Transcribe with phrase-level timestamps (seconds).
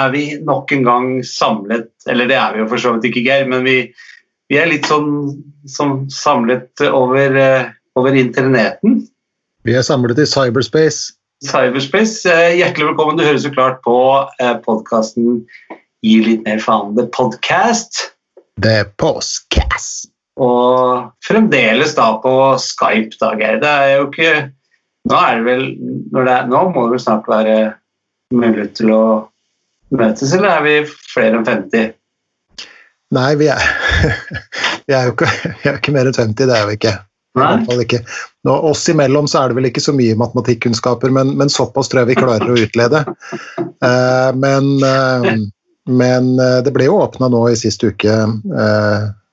[0.00, 3.24] Er vi nok en gang samlet, eller det er vi jo for så vidt ikke,
[3.26, 3.76] Geir, men vi,
[4.50, 5.32] vi er litt sånn,
[5.68, 9.02] sånn samlet over, eh, over interneten.
[9.68, 11.12] Vi er samlet i cyberspace.
[11.44, 13.18] Cyberspace, eh, hjertelig velkommen.
[13.18, 13.96] Du hører så klart på
[14.40, 15.42] eh, podkasten
[16.00, 17.98] Gi litt mer faen, The Podcast.
[18.64, 20.08] The Postcast.
[20.40, 23.60] Og fremdeles da på Skype, da, Geir.
[23.60, 24.32] Det er jo ikke
[25.08, 25.62] Nå er det vel
[26.12, 27.54] når det er, Nå må det vel snart være
[28.36, 29.04] mulighet til å
[29.94, 30.74] møtes, eller er vi
[31.10, 31.92] flere enn 50?
[33.16, 33.70] Nei, vi er,
[34.86, 35.30] vi er jo ikke,
[35.62, 36.96] vi er ikke mer enn 50, det er vi ikke.
[37.80, 38.00] Ikke.
[38.46, 42.02] Nå, oss imellom så er det vel ikke så mye matematikkunnskaper, men, men såpass tror
[42.02, 43.04] jeg vi klarer å utlede.
[43.82, 45.30] Uh, men, uh,
[45.90, 48.14] men eh, det ble jo åpna nå i sist uke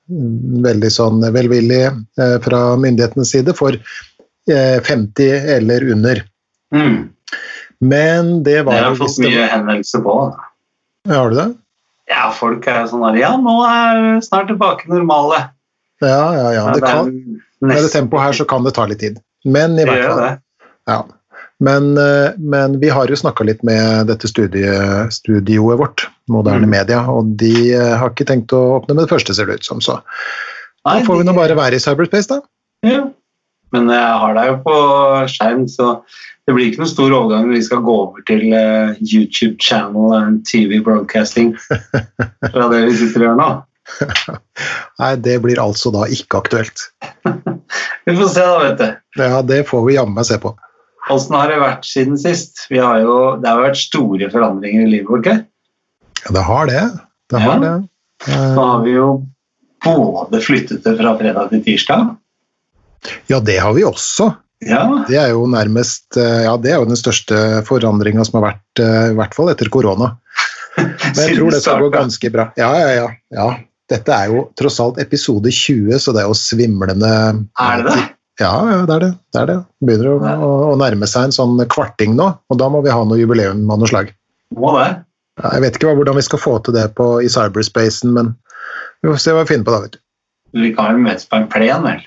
[0.08, 6.22] veldig sånn velvillig eh, fra myndighetenes side for eh, 50 eller under.
[6.74, 7.08] Mm.
[7.84, 10.16] Men det var jo har fått mye henvendelser på.
[10.24, 10.47] da.
[11.08, 11.48] Ja, Har du det?
[12.08, 15.42] Ja, folk er sånn her Ja, nå er snart tilbake normale.
[16.00, 16.64] Ja, ja, ja.
[16.72, 17.10] Det kan,
[17.60, 19.18] med det tempoet her så kan det ta litt tid.
[19.44, 20.38] Men i hvert fall.
[20.88, 20.98] Ja.
[21.64, 24.70] Men, eh, men vi har jo snakka litt med dette studie,
[25.10, 26.70] studioet vårt, Moderne Mm.
[26.70, 29.66] Media, og de eh, har ikke tenkt å åpne med det første, ser det ut
[29.66, 29.80] som.
[29.82, 29.98] Så
[30.86, 32.40] da får vi nå bare være i cyberspace, da.
[32.86, 33.08] Ja.
[33.74, 34.76] Men jeg har deg jo på
[35.28, 35.88] skjerm, så
[36.48, 40.14] det blir ikke noen stor overgang når vi skal gå over til uh, YouTube channel
[40.16, 41.50] and TV broadcasting
[42.54, 43.48] fra det vi sitter og gjør nå.
[45.00, 46.86] Nei, det blir altså da ikke aktuelt.
[48.08, 49.20] Vi får se, da, vet du.
[49.20, 50.54] Ja, det får vi jammen se på.
[51.12, 52.62] Åssen har det vært siden sist?
[52.72, 55.26] Vi har jo, det har vært store forandringer i livet vårt.
[55.28, 55.36] ikke?
[56.24, 56.82] Ja, det har det.
[57.32, 57.60] Det har Ja.
[57.64, 57.72] det.
[58.32, 59.08] Eh, Nå har vi jo
[59.84, 62.14] både flyttet det fra fredag til tirsdag.
[63.28, 64.30] Ja, det har vi også.
[64.66, 68.48] Ja, Det er jo nærmest eh, Ja, det er jo den største forandringa som har
[68.48, 70.16] vært, eh, i hvert fall etter korona.
[70.78, 72.48] Men jeg tror det skal gå ganske bra.
[72.58, 73.08] Ja, ja, ja.
[73.34, 73.48] ja.
[73.88, 77.12] Dette er jo tross alt episode 20, så det er jo svimlende
[77.54, 78.06] Er det det?
[78.38, 79.12] Ja, ja, det er det.
[79.34, 79.56] det, er det.
[79.82, 83.00] Begynner å, å, å nærme seg en sånn kvarting nå, og da må vi ha
[83.02, 84.12] noe jubileum av noe slag.
[84.54, 84.90] Må det.
[85.40, 88.34] Ja, Jeg vet ikke hvordan vi skal få til det på, i cyberspacen, men
[89.02, 90.00] vi får se hva vi finner på da, vet du.
[90.58, 92.06] Vi kan jo møtes på en plen, vel?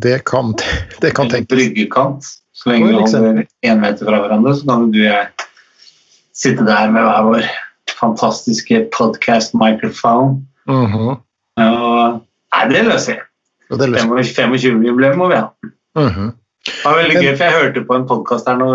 [0.00, 0.54] Det kan,
[1.02, 1.50] det kan tenkes.
[1.52, 2.24] Bryggekant.
[2.52, 3.28] Så lenge vi eksempel.
[3.28, 5.26] holder én meter fra hverandre, så kan du og jeg
[6.36, 7.48] sitte der med hver vår
[7.98, 10.42] fantastiske podcast microphone.
[10.68, 11.16] Mhm.
[11.60, 12.20] Og,
[12.54, 13.26] nei, det løser jeg.
[13.72, 15.48] Det løser 25-jubileum må vi ha.
[15.98, 16.32] Mhm.
[16.62, 18.66] Det var veldig gøy, for Jeg hørte på en podkast her nå.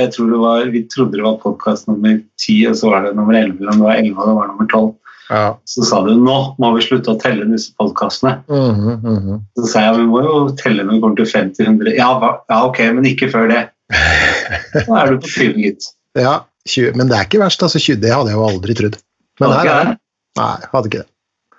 [0.00, 3.16] Jeg tror det var, Vi trodde det var podkast nummer 10, og så var det
[3.16, 3.58] nummer 11.
[3.60, 4.94] Eller det var 11 og det var nummer 12.
[5.30, 5.56] Ja.
[5.64, 8.42] Så sa du nå må vi slutte å telle disse podkastene.
[8.50, 9.40] Mm -hmm.
[9.58, 11.94] Så sa jeg vi må jo telle når vi kommer til 50-100.
[11.96, 12.10] Ja,
[12.50, 13.68] ja, ok, men ikke før det.
[14.88, 15.90] Nå er du på tynn, gitt.
[16.16, 17.62] Ja, 20, men det er ikke verst.
[17.62, 18.96] altså 20, Det hadde jeg jo aldri trodd.
[19.40, 19.98] Men Var her ikke det?
[20.38, 21.10] Nei, hadde ikke det.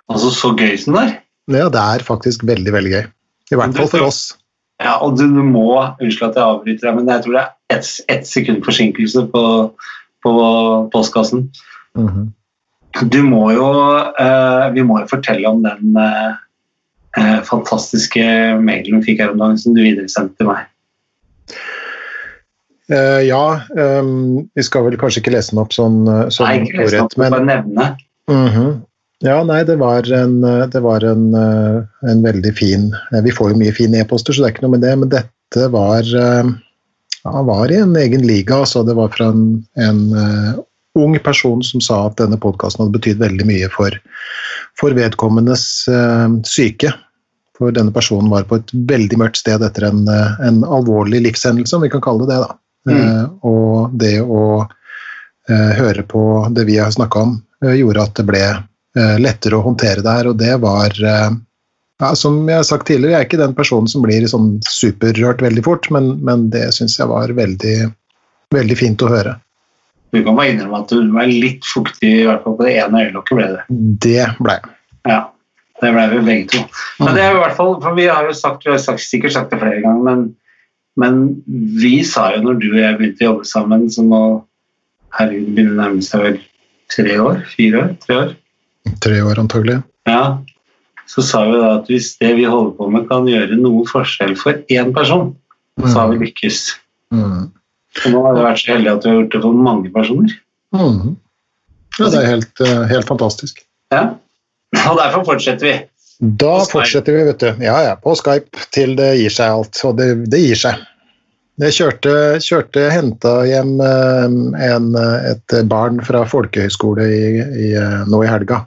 [0.08, 1.12] Altså, så gøy som det er.
[1.46, 3.04] Ja, det er faktisk veldig, veldig gøy.
[3.50, 4.36] I hvert fall for oss.
[4.82, 5.70] Ja, og du, du må
[6.02, 9.44] Unnskyld at jeg avbryter deg, men jeg tror det er ett et sekund forsinkelse på,
[10.24, 10.32] på
[10.92, 11.48] postkassen.
[11.96, 12.32] Mhm.
[13.04, 13.68] Du må jo
[14.20, 16.32] eh, Vi må jo fortelle om den eh,
[17.18, 18.24] eh, fantastiske
[18.62, 20.66] mailen vi fikk her om dagen, som du videresendte til meg.
[22.86, 26.84] Eh, ja, ehm, vi skal vel kanskje ikke lese den opp sånn, sånn Nei, ikke
[26.84, 27.88] lese opp, men bare nevne.
[28.30, 28.76] Mhm.
[29.24, 32.90] Ja, nei, det var en, det var en, en veldig fin
[33.24, 35.68] Vi får jo mye fine e-poster, så det er ikke noe med det, men dette
[35.72, 38.58] var Han var i en egen liga.
[38.60, 40.02] altså Det var fra en, en
[40.96, 43.96] ung person som sa at denne podkasten hadde betydd veldig mye for,
[44.80, 46.92] for vedkommendes uh, syke.
[47.56, 51.72] For denne personen var på et veldig mørkt sted etter en, eh, en alvorlig livshendelse,
[51.72, 52.40] om vi kan kalle det det.
[52.44, 52.56] da.
[52.86, 52.98] Mm.
[53.00, 56.20] Uh, og det å uh, høre på
[56.52, 58.46] det vi har snakka om, gjorde at det ble
[59.20, 63.18] lettere å håndtere det her, og det var ja, Som jeg har sagt tidligere, jeg
[63.18, 67.08] er ikke den personen som blir sånn superrørt veldig fort, men, men det syns jeg
[67.08, 67.76] var veldig,
[68.52, 69.34] veldig fint å høre.
[70.16, 73.04] Du kan bare innrømme at du var litt fuktig, i hvert fall på det ene
[73.04, 73.64] øyelokket ble det.
[74.06, 74.74] Det ble jeg.
[75.10, 75.20] Ja,
[75.82, 76.64] det ble vi begge to.
[77.02, 79.36] Men det er i hvert fall, for vi har jo sagt, vi har sagt, sikkert
[79.36, 80.26] sagt det flere ganger, men,
[80.96, 81.22] men
[81.76, 84.22] vi sa jo når du og jeg begynte å jobbe sammen, så nå
[85.18, 86.40] herregud, begynner å nærme seg vel
[86.92, 87.40] tre år?
[87.52, 87.94] Fire år?
[88.06, 88.34] Tre år?
[89.04, 89.80] Tre år antagelig.
[90.08, 90.22] Ja.
[91.06, 94.34] Så sa vi da at hvis det vi holder på med kan gjøre noe forskjell
[94.38, 95.34] for én person,
[95.84, 96.64] så har vi lykkes.
[97.14, 97.52] Mm.
[98.04, 100.36] Og nå har vi vært så heldige at vi har gjort det for mange personer.
[100.76, 101.16] Mm.
[101.96, 103.62] Ja, det er helt, eh, helt fantastisk.
[103.94, 104.02] Ja.
[104.84, 105.76] Og derfor fortsetter vi.
[106.42, 107.64] Da fortsetter vi, vet du.
[107.64, 109.80] Ja, ja, på Skype til det gir seg alt.
[109.88, 110.84] Og det, det gir seg.
[111.62, 112.14] Jeg kjørte,
[112.44, 114.88] kjørte henta hjem en,
[115.24, 117.70] et barn fra folkehøyskole i, i,
[118.10, 118.66] nå i helga.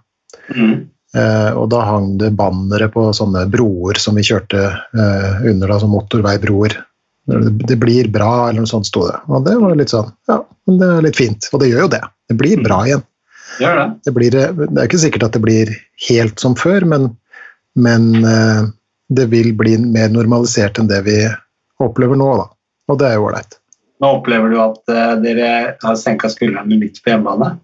[0.55, 0.87] Mm.
[1.17, 5.79] Eh, og da hang det bannere på sånne broer som vi kjørte eh, under, da,
[5.81, 6.75] som motorveibroer.
[7.69, 9.19] Det blir bra, eller noe sånt sto det.
[9.29, 11.49] Og det var litt sånn, ja, men det er litt fint.
[11.53, 12.01] Og det gjør jo det.
[12.31, 13.05] Det blir bra igjen.
[13.59, 13.87] Gjør det.
[14.07, 15.71] Det, blir, det er ikke sikkert at det blir
[16.07, 17.09] helt som før, men,
[17.77, 18.09] men
[19.13, 21.17] det vil bli mer normalisert enn det vi
[21.83, 22.47] opplever nå, da.
[22.89, 23.59] Og det er jo ålreit.
[23.99, 25.49] Nå opplever du at uh, dere
[25.81, 27.55] har senka skuldrene litt på hjemmebane?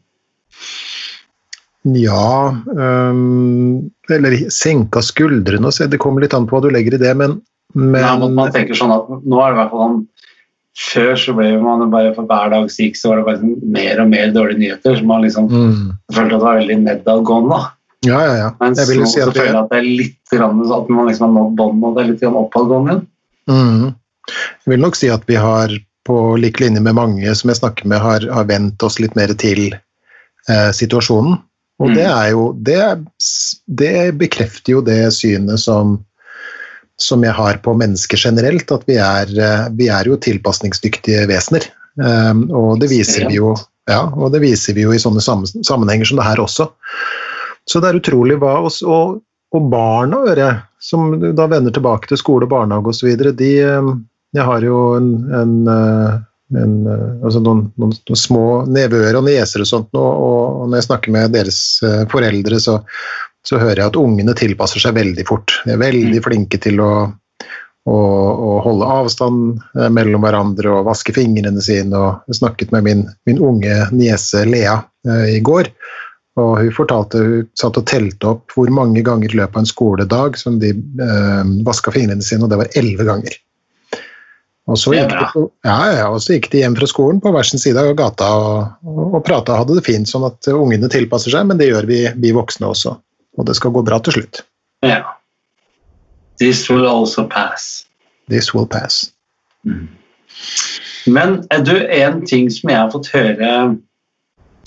[1.96, 7.12] Ja um, Eller senka skuldrene Det kommer litt an på hva du legger i det,
[7.20, 7.38] men,
[7.76, 10.04] men ja, Man tenker sånn at nå er det i hvert fall sånn
[10.76, 14.02] før så ble man bare for hver dag syk, så var det bare sånn mer
[14.04, 14.98] og mer dårlige nyheter.
[15.00, 15.84] Så man liksom mm.
[16.12, 17.60] følte at det var veldig nedadgående.
[18.06, 18.50] Ja, ja, ja.
[18.60, 21.56] Men så, si så føler jeg at det er litt at man liksom har nådd
[21.62, 23.06] bånd, og det er litt oppadgående igjen.
[23.46, 23.94] Mm.
[24.66, 25.74] Jeg vil nok si at vi har,
[26.06, 29.32] på lik linje med mange som jeg snakker med, har, har vent oss litt mer
[29.40, 31.40] til eh, situasjonen.
[31.82, 31.96] Og mm.
[31.96, 32.82] det er jo det,
[33.80, 35.98] det, bekrefter jo det synet som,
[37.02, 41.68] som jeg har på mennesker generelt, at vi er, eh, vi er jo tilpasningsdyktige vesener.
[41.96, 43.54] Um, og, det viser vi jo,
[43.88, 46.68] ja, og det viser vi jo i sånne sammenhenger som det her også.
[47.66, 49.22] Så det er utrolig hva og, og,
[49.56, 50.50] og barna,
[50.84, 53.94] som da vender tilbake til skole, barnehage osv., de, ehm,
[54.36, 55.10] jeg har jo en,
[55.40, 56.18] en, eh,
[56.60, 60.82] en, eh, altså noen, noen, noen, små nevøer og nieser og sånt, og, og, når
[60.82, 61.62] jeg snakker med deres
[62.12, 62.82] foreldre, så,
[63.46, 65.54] så, hører jeg at ungene tilpasser seg veldig fort.
[65.66, 66.26] De er veldig mm.
[66.26, 66.94] flinke til å,
[67.90, 69.62] å, å holde avstand
[69.94, 71.94] mellom hverandre og vaske fingrene sine.
[71.94, 74.80] og Jeg snakket med min, min unge niese Lea
[75.30, 75.70] i går.
[76.36, 79.70] Og hun fortalte hun satt og telte opp hvor mange ganger i løpet av en
[79.70, 83.38] skoledag som de eh, vaska fingrene sine, og det var elleve ganger.
[84.66, 87.46] Og så, gikk de, ja, ja, og så gikk de hjem fra skolen på hver
[87.46, 90.90] sin side av gata og, og, og prata og hadde det fint, sånn at ungene
[90.92, 92.96] tilpasser seg, men det gjør vi, vi voksne også.
[93.38, 94.44] Og det skal gå bra til slutt.
[94.86, 95.02] Ja.
[96.40, 97.86] This will also pass.
[98.30, 99.12] This will pass.
[99.64, 99.88] Mm.
[101.06, 103.50] Men du, en ting som jeg har fått høre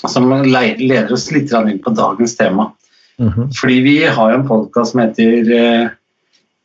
[0.06, 2.72] som leder oss litt inn på dagens tema.
[3.18, 3.52] Mm -hmm.
[3.60, 5.88] Fordi vi har jo en podkast som heter uh,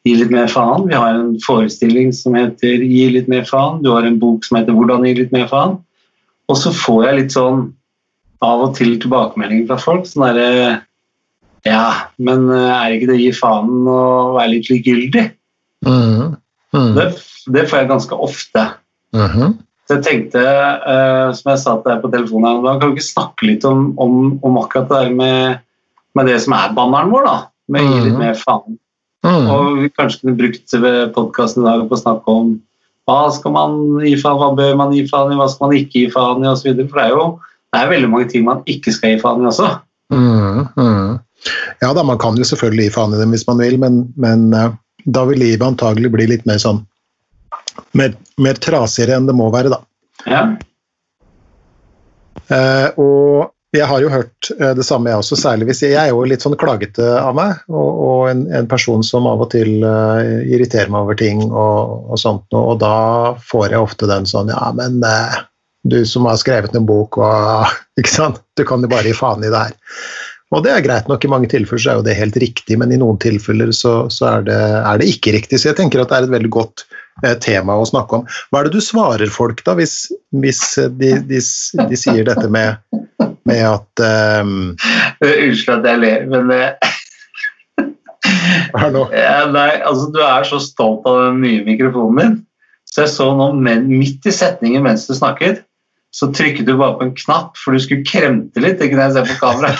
[0.04, 0.88] Gi litt mer faen.
[0.88, 3.84] Vi har en forestilling som heter Gi litt mer faen.
[3.84, 5.78] Du har en bok som heter Hvordan gi litt mer faen.
[6.48, 7.74] Og så får jeg litt sånn
[8.42, 10.06] av og til tilbakemeldinger fra folk.
[10.06, 10.82] sånn derre
[11.68, 14.00] Ja, men eh, er ikke det å gi faen å
[14.36, 15.27] være litt likegyldig?
[15.88, 16.33] Mm.
[16.74, 16.89] Mm.
[16.98, 17.06] Det,
[17.56, 18.65] det, får jeg ganske ofte.
[19.13, 19.54] -hmm.
[19.88, 23.12] Så jeg tenkte, uh, som jeg sa til deg på telefonen, da kan vi ikke
[23.12, 25.60] snakke litt om, om, om akkurat det der med,
[26.15, 27.38] med, det som er banneren vår, da.
[27.68, 28.77] Med å gi litt mer faen.
[29.24, 29.48] Mm.
[29.51, 30.77] Og vi kanskje kunne brukt
[31.16, 32.54] podkasten i dag på å snakke om
[33.07, 36.06] hva skal man gi faen hva bør man gi faen i, hva skal man ikke
[36.06, 36.69] gi faen i osv.
[36.88, 37.25] For det er jo
[37.74, 39.69] det er veldig mange ting man ikke skal gi faen i også.
[40.12, 41.20] Mm, mm.
[41.84, 44.50] Ja da, man kan jo selvfølgelig gi faen i dem hvis man vil, men, men
[44.56, 44.74] uh,
[45.06, 46.84] da vil livet antagelig bli litt mer sånn
[47.98, 49.82] mer, mer trasigere enn det må være, da.
[50.30, 50.44] Ja.
[52.54, 56.10] Eh, og jeg har jo hørt eh, det samme, jeg også, særlig hvis jeg, jeg
[56.10, 57.64] er jo litt sånn klagete av meg.
[57.72, 62.12] Og, og en, en, person som av og til uh, irriterer meg over ting og,
[62.14, 62.45] og sånt.
[62.54, 65.42] Og, da får jeg ofte den sånn Ja, men uh,
[65.83, 68.40] du som har skrevet en bok og Ikke sant?
[68.57, 69.73] Du kan jo bare gi faen i det her.
[70.54, 72.92] Og det er greit nok, i mange tilfeller så er jo det helt riktig, men
[72.94, 75.59] i noen tilfeller så, så er, det, er, det, ikke riktig.
[75.61, 76.85] Så jeg tenker at det er et veldig godt
[77.23, 78.28] eh, tema å snakke om.
[78.49, 79.95] Hva er det du svarer folk da, hvis,
[80.42, 80.61] hvis
[80.97, 82.78] de, de, de sier dette med
[83.44, 84.04] med at
[84.42, 84.78] um...
[85.23, 86.52] Unnskyld at jeg ler, men
[88.73, 92.35] ja, nei, altså, Du er så stolt av den nye mikrofonen din.
[92.87, 95.63] Så jeg så nå midt i setningen mens du snakket,
[96.14, 98.76] så trykket du bare på en knapp, for du skulle kremte litt.
[98.78, 99.72] Det kunne jeg se på kamera.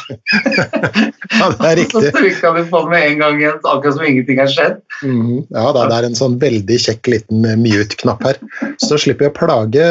[1.38, 2.02] ja, det er riktig.
[2.08, 4.80] Så trykka du på med en gang igjen, akkurat som ingenting har skjedd.
[5.06, 8.42] Mm, ja, det er en sånn veldig kjekk liten eh, mute-knapp her.
[8.82, 9.86] Så slipper jeg å plage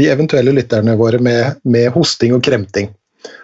[0.00, 2.88] de eventuelle lytterne våre med, med hosting og kremting.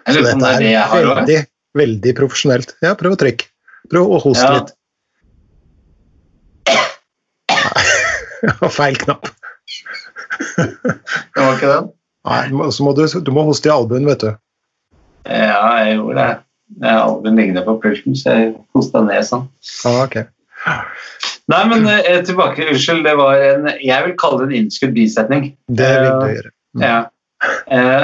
[0.09, 1.39] Så dette er, det er veldig,
[1.77, 2.73] veldig profesjonelt.
[2.81, 3.53] Ja, prøv å trykke.
[3.93, 4.57] Prøv å hoste ja.
[4.57, 4.73] litt.
[8.81, 9.29] Feil knapp.
[10.57, 11.91] det var ikke den?
[12.27, 14.31] Nei, så må du, du må hoste i albuen, vet du.
[15.25, 16.35] Ja, jeg gjorde det.
[16.87, 19.47] Albuen ligner på pulten, så jeg hosta ned sånn.
[19.89, 20.29] Ah, okay.
[21.51, 22.67] Nei, men eh, tilbake.
[22.69, 25.49] Unnskyld, det var en Jeg vil kalle det en innskudd bisetning.
[25.67, 26.53] Det vil du gjøre.
[26.77, 26.85] Mm.
[26.85, 26.99] Ja.
[27.71, 28.03] Eh,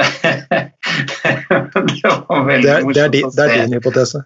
[2.02, 4.24] det var veldig det morsomt det, det er din hypotese?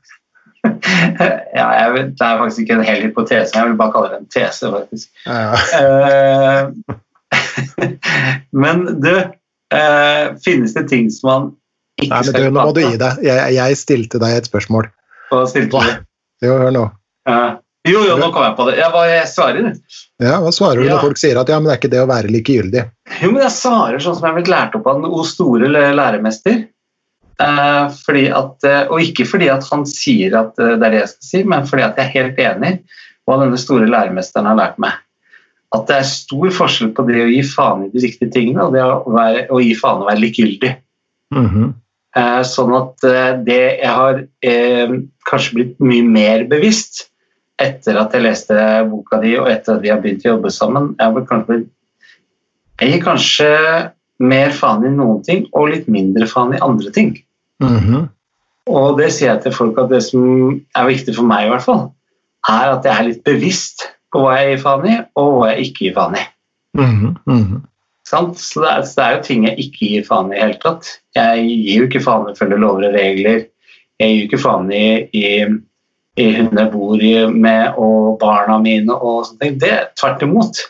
[1.59, 4.31] ja, vil, det er faktisk ikke en hel hypotese, jeg vil bare kalle det en
[4.33, 5.09] tese, faktisk.
[5.27, 5.53] Ja.
[5.75, 6.67] ja.
[8.65, 9.13] men du,
[9.79, 11.51] eh, finnes det ting som man
[12.03, 13.21] ikke Nei, men du, nå må du gi deg.
[13.27, 14.89] Jeg, jeg stilte deg et spørsmål.
[15.31, 16.01] Hva stilte du?
[16.43, 16.87] Jo, hør nå.
[17.29, 17.43] Ja.
[17.87, 18.77] Jo, jo, nå kom jeg på det.
[18.79, 19.71] Jeg, hva jeg svarer?
[20.23, 20.95] Ja, Hva svarer du Ja.
[20.97, 22.85] når folk sier at ja, men det er ikke det å være likegyldig?
[23.19, 26.61] Jo, men jeg svarer sånn som jeg er blitt lært opp av den store læremester.
[27.43, 31.01] Eh, fordi at, eh, og ikke fordi at han sier at eh, det er det
[31.01, 34.47] jeg skal si, men fordi at jeg er helt enig i hva denne store læremesteren
[34.51, 34.99] har lært meg.
[35.73, 38.75] At det er stor forskjell på det å gi faen i de riktige tingene og
[38.77, 40.75] det å, være, å gi faen og være likegyldig.
[41.33, 41.71] Mhm.
[42.13, 44.91] Eh, Sånn at eh, det jeg har eh,
[45.29, 47.07] kanskje blitt mye mer bevisst
[47.63, 48.57] etter at jeg leste
[48.91, 50.91] boka di og etter at vi har begynt å jobbe sammen.
[50.99, 51.71] Jeg, har kanskje blitt,
[52.83, 53.51] jeg gir kanskje
[54.23, 57.15] mer faen i noen ting og litt mindre faen i andre ting.
[57.63, 58.11] Mhm.
[58.73, 61.65] Og det sier jeg til folk at det som er viktig for meg, i hvert
[61.65, 61.89] fall,
[62.47, 65.69] er at jeg er litt bevisst på hva jeg gir faen i, og hva jeg
[65.69, 66.25] ikke gir faen i.
[66.79, 67.61] Mhm.
[68.09, 68.39] Sant?
[68.43, 70.45] Så det er, så det er jo ting jeg ikke gir faen i i det
[70.45, 70.89] hele tatt.
[71.17, 73.45] Jeg gir jo ikke faen i å følge lover og regler.
[74.03, 75.27] Jeg gir jo ikke faen i, i,
[76.21, 79.59] i hun jeg bor i med og barna mine og sånne ting.
[79.63, 80.65] Det tvert imot.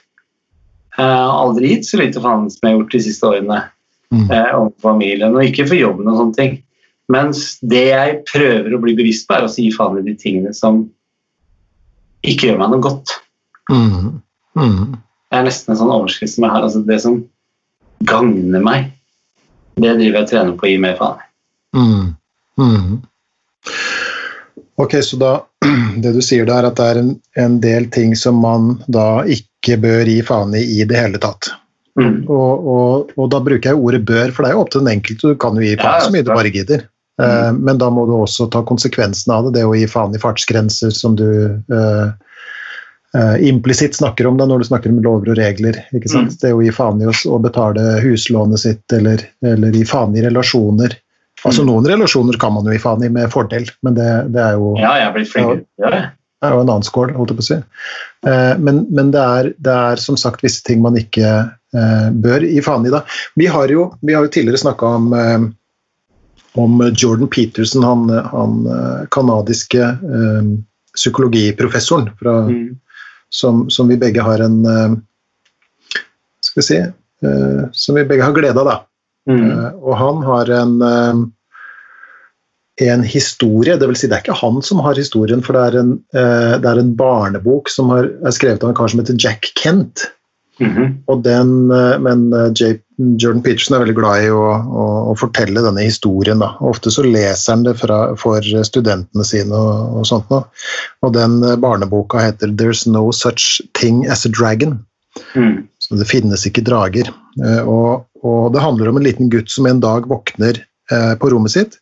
[0.98, 3.62] Jeg har aldri gitt så lite faen som jeg har gjort de siste årene
[4.12, 4.26] mm.
[4.28, 6.58] eh, om familien, og ikke for jobben og sånne ting.
[7.12, 10.52] Mens det jeg prøver å bli bevisst på, er å gi faen i de tingene
[10.56, 10.84] som
[12.22, 13.16] ikke gjør meg noe godt.
[13.70, 14.22] Mhm.
[14.58, 14.96] Mhm.
[15.30, 16.66] Det er nesten en sånn overskrift som jeg har.
[16.66, 17.22] Altså det som
[18.08, 18.90] gagner meg,
[19.80, 21.30] det driver jeg og trener på å gi mer faen i.
[22.60, 23.00] Mhm.
[24.82, 25.32] Ok, så da
[26.02, 29.22] Det du sier da, er at det er en, en del ting som man da
[29.30, 31.52] ikke bør gi faen i i det hele tatt.
[32.00, 32.24] Mm.
[32.26, 34.94] Og, og, og da bruker jeg ordet bør, for det er jo opp til den
[34.96, 35.34] enkelte.
[35.34, 36.86] Du kan jo gi faen Ja, så mye du bare gidder.
[37.22, 39.58] Eh, men da må du også ta konsekvensen av det.
[39.58, 42.06] Det å gi faen i fartsgrenser som du eh,
[43.16, 45.78] eh, implisitt snakker om det når du snakker om lover og regler.
[45.92, 46.32] ikke sant?
[46.34, 46.40] Mm.
[46.42, 50.24] Det å gi faen i å, å betale huslånet sitt, eller, eller gi faen i
[50.24, 50.98] relasjoner.
[51.44, 51.68] Altså Mm.
[51.72, 54.76] Noen relasjoner kan man jo gi faen i med fordel, men det, det er jo
[54.78, 56.02] Ja, jeg er blitt flinkere til å gjøre det.
[56.42, 57.56] det er jo en annen skål, holdt jeg på å si.
[58.30, 61.32] Eh, men men det, er, det er som sagt visse ting man ikke
[61.74, 62.92] eh, bør gi faen i.
[62.94, 63.00] da.
[63.34, 65.48] Vi har jo, vi har jo tidligere snakka om, eh,
[66.62, 70.52] om Jordan Peterson, han, han eh, kanadiske eh,
[70.94, 72.78] psykologiprofessoren fra, Mm.
[73.32, 74.96] Som, som vi begge har en eh,
[76.40, 78.78] Skal vi si eh, Som vi begge har glede av, da.
[79.30, 79.44] Mm.
[79.50, 81.30] Eh, og han har en
[82.82, 85.74] en historie, det vil si det er ikke han som har historien, for det er
[85.78, 89.50] en, det er en barnebok som har, er skrevet av en kar som heter Jack
[89.60, 90.06] Kent.
[90.58, 90.94] Mhm.
[91.12, 92.24] Og den, men
[92.56, 92.72] J,
[93.20, 96.42] Jordan Peterson er veldig glad i å, å, å fortelle denne historien.
[96.42, 96.52] Da.
[96.64, 100.44] Ofte så leser han det fra, for studentene sine og, og sånt noe.
[101.02, 104.78] Og den eh, barneboka heter 'There's No Such Thing As A Dragon'.
[105.36, 105.66] Mm.
[105.82, 107.10] Så det finnes ikke drager.
[107.42, 111.30] Eh, Og, og det handler om en liten gutt som en dag våkner eh, på
[111.32, 111.78] rommet sitt,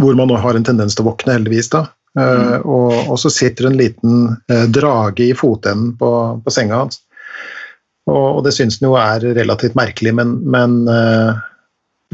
[0.00, 1.68] hvor man nå har en tendens til å våkne, heldigvis.
[1.72, 1.86] da.
[2.16, 6.10] Eh, og, og så sitter en liten eh, drage i fotenden på,
[6.44, 7.02] på senga hans.
[8.06, 11.38] Og, og det syns han jo er relativt merkelig, men, men uh,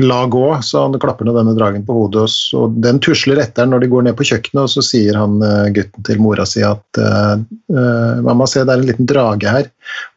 [0.01, 2.25] la gå, så han klapper ned denne dragen på hodet.
[2.25, 5.19] Og, så, og den tusler etter når de går ned på kjøkkenet, og så sier
[5.21, 9.11] han uh, gutten til mora si at uh, eh, mamma, se det er en liten
[9.11, 9.69] drage her.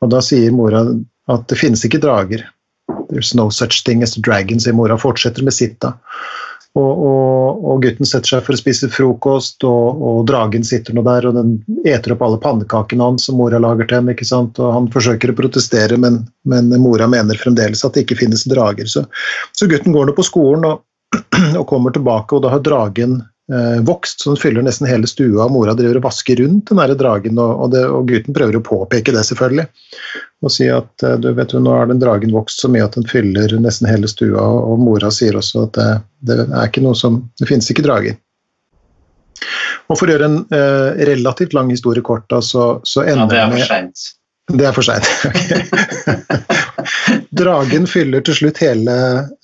[0.03, 0.85] Og da sier mora
[1.31, 2.45] at det finnes ikke drager.
[3.11, 4.97] There's no such thing as dragons, dragon, sier mora.
[5.01, 5.95] Fortsetter med sitt, da.
[6.75, 11.05] Og, og, og gutten setter seg for å spise frokost, og, og dragen sitter nå
[11.07, 11.53] der, og den
[11.87, 14.11] eter opp alle pannekakene hans som mora lager til ham.
[14.11, 14.59] ikke sant?
[14.59, 18.91] Og han forsøker å protestere, men, men mora mener fremdeles at det ikke finnes drager.
[18.91, 19.05] Så,
[19.55, 20.83] så gutten går nå på skolen og,
[21.71, 23.21] kommer tilbake, og da har dragen
[23.85, 25.43] vokst, så den fyller nesten hele stua.
[25.45, 28.63] og Mora driver og vasker rundt den der dragen, og, det, og gutten prøver å
[28.65, 29.67] påpeke det, selvfølgelig.
[30.45, 32.97] Og si at eh, du vet jo, nå har den dragen vokst så mye at
[32.97, 35.89] den fyller nesten hele stua, og, mora sier også at det,
[36.29, 38.17] det er ikke noe som Det finnes ikke drager.
[39.89, 43.35] Og For å gjøre en eh, relativt lang historie kort, da, så, så Ja, ender
[43.35, 44.05] det er for seint.
[44.57, 45.05] det er for seint.
[47.41, 48.95] dragen fyller til slutt hele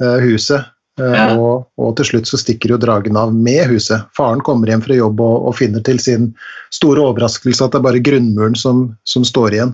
[0.02, 0.70] eh, huset.
[1.00, 1.28] Eh, Ja.
[1.38, 4.04] og, og til slutt så stikker jo dragen av med huset.
[4.18, 6.32] Faren kommer hjem fra jobb og, og finner til sin
[6.74, 9.74] store overraskelse at det er bare grunnmuren som, som står igjen.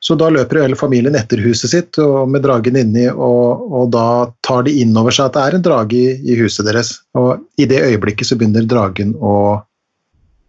[0.00, 3.88] Så da løper jo hele familien etter huset sitt og med dragen inni, og, og
[3.90, 6.92] da tar de inn over seg at det er en drage i, i huset deres.
[7.18, 9.58] Og i det øyeblikket så begynner dragen å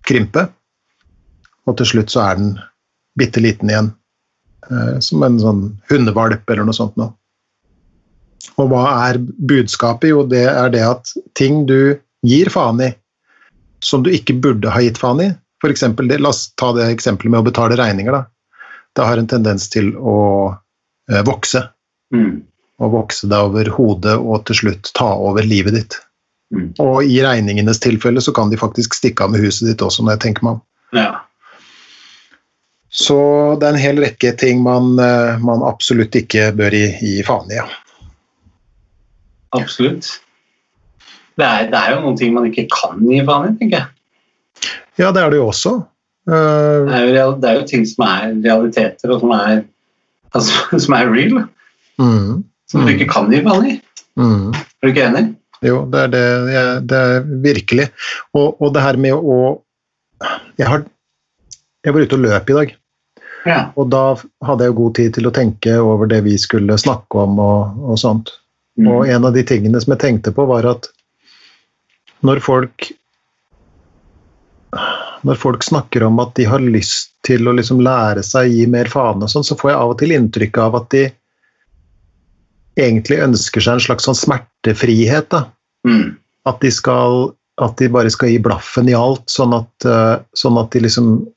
[0.06, 0.46] krympe,
[1.66, 2.52] og til slutt så er den
[3.18, 3.90] bitte liten igjen.
[4.70, 7.16] Eh, som en sånn hundevalp eller noe sånt noe.
[8.60, 10.12] Og hva er budskapet?
[10.12, 12.90] Jo, det er det at ting du gir faen i,
[13.84, 15.30] som du ikke burde ha gitt faen i,
[15.62, 15.72] for
[16.08, 18.16] det, La oss ta det eksempelet med å betale regninger.
[18.16, 18.26] da.
[18.96, 20.20] Det har en tendens til å
[21.12, 21.66] eh, vokse.
[22.16, 22.42] Mm.
[22.80, 26.00] Og vokse deg over hodet og til slutt ta over livet ditt.
[26.56, 26.72] Mm.
[26.82, 30.18] Og i regningenes tilfelle så kan de faktisk stikke av med huset ditt også, når
[30.18, 30.62] jeg tenker meg om.
[30.96, 31.10] Ja.
[32.90, 33.20] Så
[33.60, 37.52] det er en hel rekke ting man, eh, man absolutt ikke bør gi, gi faen
[37.52, 37.60] i.
[37.60, 37.68] Ja.
[39.58, 40.08] Absolutt.
[41.40, 43.88] Det er, det er jo noen ting man ikke kan gi faen i, tenker jeg.
[45.00, 45.76] ja, det er det jo også.
[46.30, 46.86] Uh...
[46.90, 49.62] Det er jo, det er jo ting som er realiteter, og som er,
[50.36, 51.40] altså, som er real,
[52.02, 53.78] mm, som du ikke kan gi faen i.
[54.20, 54.50] mm.
[54.54, 55.24] Er du ikke enig?
[55.66, 56.26] Jo, det er det,
[56.88, 57.88] det er virkelig.
[58.38, 59.40] Og, og det her med å
[60.60, 60.84] jeg, har,
[61.84, 62.76] jeg var ute og løp i dag,
[63.48, 63.60] Ja.
[63.80, 64.04] og da
[64.44, 68.00] hadde jeg god tid til å tenke over det vi skulle snakke om og, og
[68.02, 68.34] sånt.
[68.80, 68.88] Mm.
[68.88, 70.88] Og en av de tingene som jeg tenkte på, var at
[72.26, 72.92] når folk
[75.26, 78.68] når folk snakker om at de har lyst til å liksom lære seg å gi
[78.72, 81.04] mer faen, og sånn, så får jeg av og til inntrykk av at de
[82.80, 85.28] egentlig ønsker seg en slags sånn smertefrihet.
[85.34, 85.44] Da.
[85.88, 86.16] Mm.
[86.48, 90.62] At, de skal, at de bare skal gi blaffen i alt, sånn at, eh, sånn
[90.62, 91.28] at liksom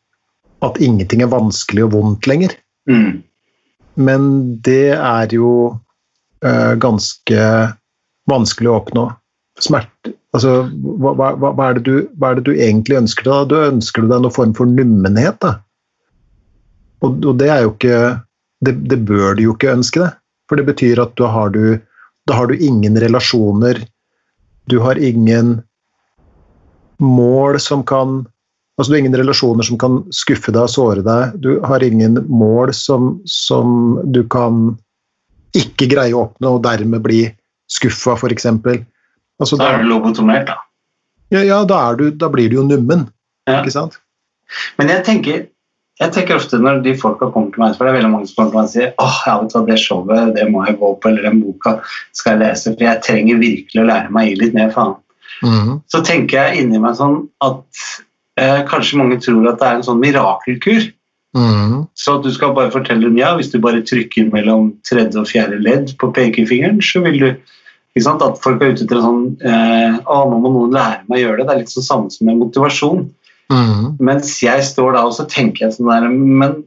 [0.62, 2.52] At ingenting er vanskelig og vondt lenger.
[2.86, 3.16] Mm.
[3.98, 4.26] Men
[4.62, 5.72] det er jo
[6.42, 7.42] ganske
[8.30, 9.04] vanskelig å oppnå.
[9.62, 13.50] Smerte Altså, hva, hva, hva, er du, hva er det du egentlig ønsker deg?
[13.50, 15.58] Du ønsker deg noen form for nummenhet, da.
[17.04, 17.98] Og, og det er jo ikke
[18.64, 20.16] det, det bør du jo ikke ønske deg.
[20.48, 21.76] For det betyr at da har du,
[22.30, 23.82] da har du ingen relasjoner.
[24.72, 25.58] Du har ingen
[27.02, 28.22] mål som kan
[28.80, 31.34] Altså du har ingen relasjoner som kan skuffe deg og såre deg.
[31.44, 34.78] Du har ingen mål som, som du kan
[35.56, 37.22] ikke greie å oppnå og dermed bli
[37.72, 38.46] skuffa, f.eks.
[39.40, 40.58] Altså, Da er du lobotomert, da.
[41.32, 43.08] ja, ja, da, er du, da blir du jo nummen,
[43.48, 43.60] Ja.
[43.60, 43.98] ikke sant?
[44.78, 45.46] Men jeg tenker,
[46.00, 48.36] jeg tenker ofte når de folka kommer til meg, for det er veldig mange som
[48.36, 50.90] kommer til meg og sier åh, jeg vet hva, det showet det må jeg gå
[51.00, 51.72] på, eller den boka
[52.12, 54.96] skal jeg lese, for jeg trenger virkelig å lære meg å gi litt mer faen.
[55.42, 55.80] Mhm.
[55.90, 57.64] Så tenker jeg inni meg sånn at
[58.38, 60.92] eh, kanskje mange tror at det er en sånn mirakelkur.
[61.32, 61.86] Mhm.
[61.96, 65.30] Så at du skal bare fortelle dem ja, hvis du bare trykker mellom tredje og
[65.30, 67.28] fjerde ledd på pekefingeren, så vil du
[67.92, 71.02] ikke sant, At folk er ute etter en sånn eh, Å, nå må noen lære
[71.08, 71.46] meg å gjøre det.
[71.48, 73.02] Det er litt sånn samme som med motivasjon.
[73.52, 73.98] Mm.
[74.00, 76.62] Mens jeg står da og så tenker jeg sånn der Men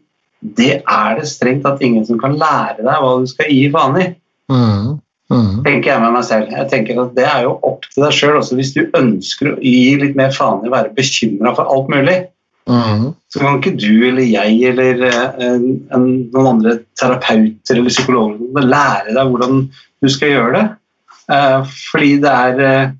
[0.56, 3.97] det er det strengt tatt ingen som kan lære deg hva du skal gi faen
[4.01, 4.06] i.
[4.54, 4.93] Mm.
[5.34, 5.63] Mm.
[5.65, 6.51] tenker jeg med meg selv.
[6.54, 8.38] Jeg tenker at Det er jo opp til deg sjøl.
[8.60, 12.19] Hvis du ønsker å gi litt mer faen i å være bekymra for alt mulig,
[12.65, 13.13] Mhm.
[13.30, 18.65] så kan ikke du eller jeg eller eh, en, en, noen andre terapeuter eller psykologer
[18.65, 19.60] lære deg hvordan
[20.01, 20.65] du skal gjøre det.
[21.30, 22.91] Eh, fordi det er eh,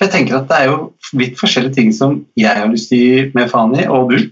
[0.00, 0.78] Jeg tenker at det er jo
[1.12, 4.30] vidt forskjellige ting som jeg har lyst til å gi mer faen i, og du.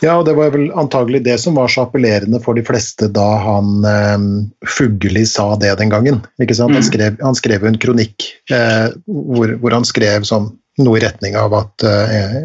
[0.00, 3.26] Ja, og det var vel antagelig det som var så appellerende for de fleste da
[3.44, 4.24] han eh,
[4.66, 6.22] Fugelli sa det den gangen.
[6.42, 6.72] Ikke sant?
[6.74, 6.88] Han, Mm.
[6.88, 10.50] skrev, han skrev jo en kronikk eh, hvor, hvor han skrev sånn,
[10.84, 12.40] noe i retning av at eh,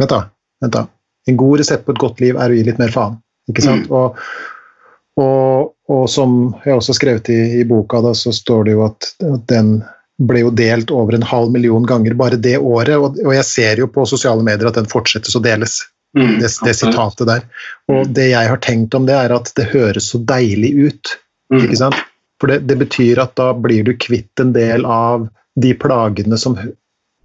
[0.00, 0.22] Vent, da.
[0.62, 0.86] vent da.
[1.28, 3.18] En god resept på et godt liv er å gi litt mer faen.
[3.50, 3.90] Ikke sant?
[3.92, 4.16] Og,
[5.20, 8.86] og, og som jeg også har skrevet i, i boka, da, så står det jo
[8.86, 9.74] at, at den
[10.30, 12.96] ble jo delt over en halv million ganger bare det året.
[12.96, 15.82] Og, og jeg ser jo på sosiale medier at den fortsettes å deles
[16.18, 17.42] Mm, det, det sitatet der.
[17.90, 21.12] Og det jeg har tenkt om det, er at det høres så deilig ut.
[21.52, 22.00] Mm, ikke sant?
[22.42, 25.28] For det, det betyr at da blir du kvitt en del av
[25.60, 26.56] de plagene som,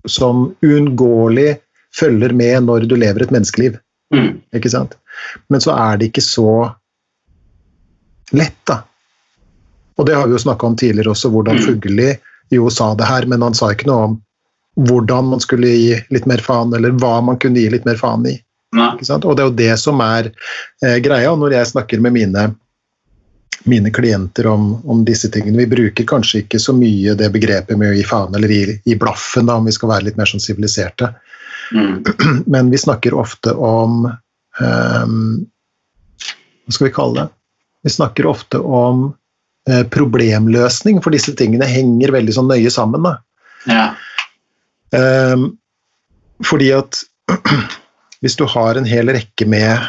[0.05, 1.57] som uunngåelig
[1.95, 3.77] følger med når du lever et menneskeliv.
[4.13, 4.97] mm, ikke sant?
[5.49, 6.71] Men så er det ikke så
[8.35, 8.81] lett, da.
[9.97, 11.65] Og det har vi jo snakka om tidligere også, hvordan Mm.
[11.65, 12.17] Fugelli
[12.51, 14.21] jo sa det her, men han sa ikke noe om
[14.75, 18.25] hvordan man skulle gi litt mer faen, eller hva man kunne gi litt mer faen
[18.27, 18.35] i.
[18.75, 19.25] Ikke sant?
[19.25, 20.31] Og det er jo det som er
[20.83, 22.55] eh, greia når jeg snakker med mine,
[23.65, 25.57] mine klienter om, om disse tingene.
[25.57, 28.97] Vi bruker kanskje ikke så mye det begrepet med å gi faen eller gi, gi
[28.99, 31.11] blaffen, da, om vi skal være litt mer sånn siviliserte.
[31.73, 31.95] mm,
[32.53, 35.45] Men vi snakker ofte om um,
[36.65, 37.27] Hva skal vi kalle det?
[37.85, 39.07] Vi snakker ofte om
[39.69, 43.05] uh, problemløsning, for disse tingene henger veldig sånn nøye sammen.
[43.05, 43.17] Da.
[43.69, 43.87] ja.
[44.95, 45.55] Um,
[46.45, 47.01] fordi at
[48.21, 49.79] hvis du har en hel rekke med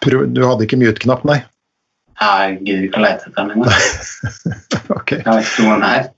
[0.00, 1.42] Du hadde ikke mute-knapp, nei?
[2.20, 3.76] Jeg gidder ikke å lete etter den engang.
[5.00, 5.12] Ok.
[5.14, 6.08] Jeg vet ikke hvor den er.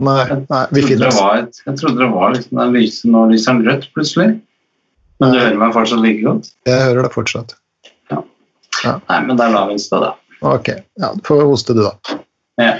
[0.00, 1.18] Nei, nei vi finner det oss.
[1.20, 4.28] var, jeg trodde det var liksom den lyse, nå lyser den rødt plutselig.
[5.20, 6.52] Men du hører meg fortsatt like godt?
[6.68, 7.56] Jeg hører det fortsatt.
[8.08, 8.94] Ja.
[9.10, 10.14] Nei, men da lar vi den stå, da.
[10.48, 10.70] Ok,
[11.02, 12.20] ja, får hoste du, da.
[12.60, 12.70] Ja.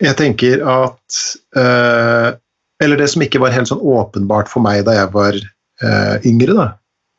[0.00, 1.18] jeg tenker at
[1.56, 2.32] uh,
[2.80, 6.54] Eller det som ikke var helt sånn åpenbart for meg da jeg var uh, yngre,
[6.56, 6.66] da,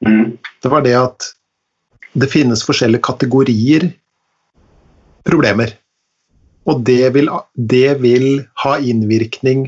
[0.07, 0.25] mm.
[0.65, 1.27] det var det at
[2.17, 3.85] det finnes forskjellige kategorier
[5.27, 5.75] problemer.
[6.65, 8.27] Og det vil, det vil
[8.63, 9.67] ha innvirkning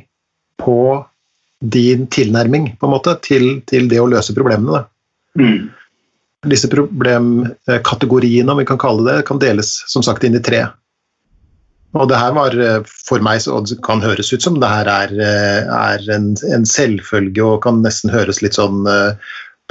[0.61, 1.05] på
[1.63, 4.83] din tilnærming på en måte, til, til det å løse problemene.
[5.39, 5.69] Mm.
[6.51, 10.65] Disse problemkategoriene, om vi kan kalle det, kan deles som sagt inn i tre.
[11.93, 14.89] Og det her var eh, for meg, og det kan høres ut som det her
[14.89, 19.13] er, eh, er en, en, selvfølge og kan nesten høres litt sånn uh,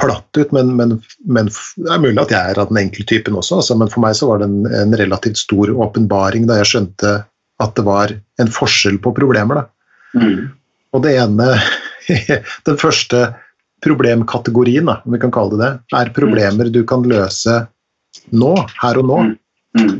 [0.00, 3.37] platt ut, men, men, men, det er mulig at jeg er av den enkle typen
[3.38, 3.58] også.
[3.58, 7.14] Altså, men for meg så var det en, en relativt stor åpenbaring da jeg skjønte
[7.62, 9.64] at det var en forskjell på problemer.
[10.14, 10.52] Mm.
[10.92, 11.54] Og det ene
[12.66, 13.28] Den første
[13.82, 17.61] problemkategorien, da, om vi kan kalle det det, er problemer du kan løse
[18.35, 19.20] nå, her og nå.
[19.78, 19.94] Mm.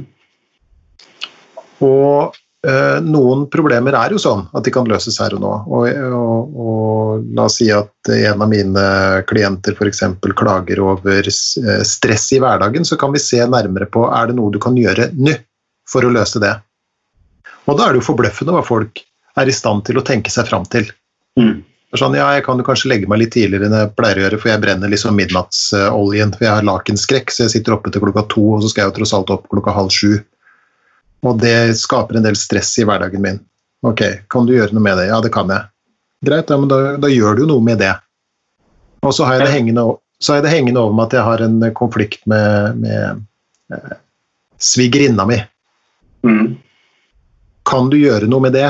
[1.83, 2.35] Og
[2.67, 5.53] eh, noen problemer er jo sånn at de kan løses her og nå.
[5.67, 5.87] Og,
[6.19, 8.85] og, og la oss si at en av mine
[9.31, 10.05] klienter f.eks.
[10.39, 14.55] klager over eh, stress i hverdagen, så kan vi se nærmere på er det noe
[14.55, 15.37] du kan gjøre nå
[15.89, 16.55] for å løse det.
[17.71, 19.03] Og da er det jo forbløffende hva folk
[19.39, 20.89] er i stand til å tenke seg fram til.
[21.39, 21.63] Mm.
[21.99, 24.39] Sånn, ja, jeg kan jo kanskje legge meg litt tidligere enn jeg pleier å gjøre,
[24.41, 26.33] for jeg brenner liksom midnattsoljen.
[26.39, 28.93] For jeg har lakenskrekk, så jeg sitter oppe til klokka to, og så skal jeg
[28.93, 30.15] jo tross alt opp klokka halv sju.
[31.27, 33.41] Og det skaper en del stress i hverdagen min.
[33.87, 35.09] Ok, kan du gjøre noe med det?
[35.11, 35.69] Ja, det kan jeg.
[36.27, 37.93] Greit, ja, men da, da gjør du jo noe med det.
[39.03, 39.87] Og så har jeg det hengende,
[40.23, 43.25] så har jeg det hengende over meg at jeg har en konflikt med, med
[43.75, 43.97] eh,
[44.63, 45.41] svigerinna mi.
[46.27, 46.55] Mm.
[47.67, 48.69] Kan du gjøre noe med det?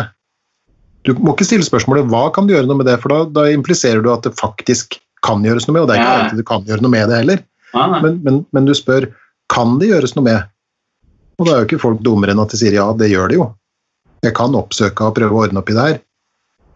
[1.04, 3.48] Du må ikke stille spørsmålet hva kan du gjøre noe med det, for da, da
[3.52, 6.46] impliserer du at det faktisk kan gjøres noe med, og det er ikke alltid du
[6.46, 7.44] kan gjøre noe med det heller.
[7.72, 9.08] Men, men, men, du spør
[9.52, 10.48] kan det gjøres noe med,
[11.38, 13.38] og da er jo ikke folk dummere enn at de sier ja, det gjør det
[13.38, 13.48] jo.
[14.22, 16.00] Jeg kan oppsøke og prøve å ordne opp i det her.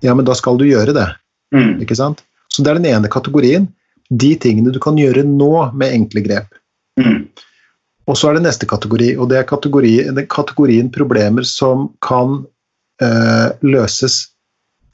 [0.05, 1.07] Ja, men da skal du gjøre det.
[1.55, 1.77] Mm.
[1.85, 2.23] Ikke sant?
[2.53, 3.69] Så det er den ene kategorien.
[4.11, 6.59] De tingene du kan gjøre nå med enkle grep.
[7.01, 7.27] Mm.
[8.07, 9.95] Og så er det neste kategori, og det er kategori,
[10.31, 12.39] kategorien problemer som kan
[13.03, 14.21] øh, løses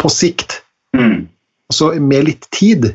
[0.01, 0.63] på sikt.
[0.97, 1.29] Mm.
[1.73, 2.93] Altså med litt tid.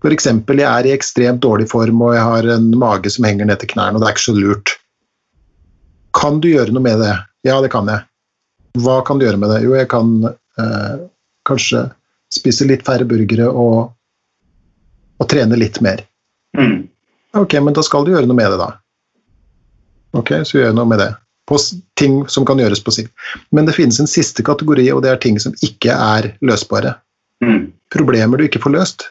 [0.00, 0.26] F.eks.
[0.26, 3.74] jeg er i ekstremt dårlig form og jeg har en mage som henger ned til
[3.74, 4.79] knærne, og det er ikke så lurt.
[6.16, 7.14] Kan du gjøre noe med det?
[7.46, 8.04] Ja, det kan jeg.
[8.80, 9.62] Hva kan du gjøre med det?
[9.64, 11.00] Jo, jeg kan eh,
[11.48, 11.86] kanskje
[12.30, 13.90] spise litt færre burgere og,
[15.18, 16.04] og trene litt mer.
[16.58, 16.84] Mm.
[17.38, 18.70] Ok, men da skal du gjøre noe med det, da.
[20.18, 21.12] Ok, så gjør jeg noe med det
[21.50, 21.58] på
[21.98, 23.10] ting som kan gjøres på sikt.
[23.50, 26.94] Men det finnes en siste kategori, og det er ting som ikke er løsbare.
[27.42, 27.72] Mm.
[27.90, 29.06] Problemer du ikke får løst.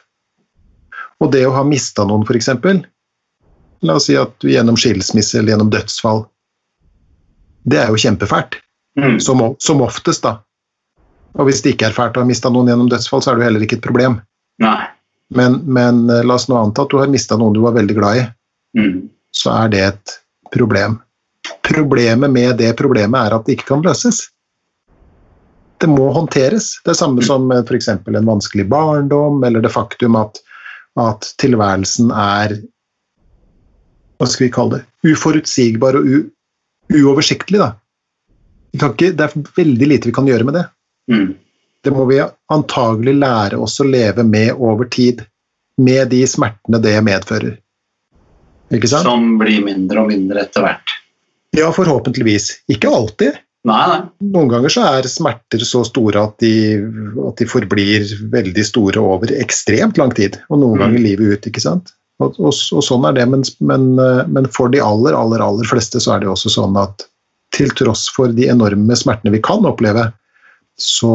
[1.19, 2.47] Og det å ha mista noen, f.eks.
[3.83, 6.23] La oss si at du gjennom skilsmisse eller gjennom dødsfall
[7.63, 8.59] Det er jo kjempefælt.
[8.99, 9.19] Mm.
[9.23, 10.39] Som, som, oftest, da.
[11.37, 13.43] Og hvis det ikke er fælt å ha mista noen gjennom dødsfall, så er det
[13.43, 14.17] jo heller ikke et problem.
[14.63, 14.79] Nei.
[15.35, 17.95] Men, men eh, la oss nå anta at du har mista noen du var veldig
[17.95, 18.25] glad i.
[18.79, 18.97] Mm.
[19.35, 20.17] Så er det et
[20.53, 20.97] problem.
[21.65, 24.23] Problemet med det problemet er at det ikke kan løses.
[25.79, 26.73] Det må håndteres.
[26.83, 27.87] Det er samme som f.eks.
[27.93, 30.41] en vanskelig barndom, eller det faktum at,
[30.99, 32.57] at, tilværelsen er
[34.19, 35.13] Hva skal vi kalle det?
[35.13, 36.17] Uforutsigbar og u,
[36.93, 37.59] uoversiktlig.
[37.61, 37.71] Da.
[38.75, 40.65] Ikke, det er veldig lite vi kan gjøre med det.
[41.09, 41.29] Mm.
[41.83, 42.19] det må vi
[42.53, 45.23] antagelig lære oss å leve med over tid.
[45.79, 47.53] Med de smertene det medfører.
[48.75, 49.07] Ikke sant?
[49.07, 50.91] Som blir mindre og mindre etter hvert.
[51.55, 52.51] Ja, forhåpentligvis.
[52.69, 53.39] Ikke alltid.
[53.65, 54.01] Nei, nei.
[54.35, 56.51] Noen ganger så er smerter så store at de,
[57.25, 60.37] at de forblir veldig store over ekstremt lang tid.
[60.51, 60.83] Og noen Mm.
[60.83, 61.47] ganger livet ut.
[61.47, 61.93] ikke sant?
[62.19, 65.67] Og, og, og sånn er det, men, men, eh, men for de aller, aller, aller
[65.67, 67.07] fleste så er det også sånn at
[67.55, 70.09] til tross for de enorme smertene vi kan oppleve,
[70.79, 71.13] så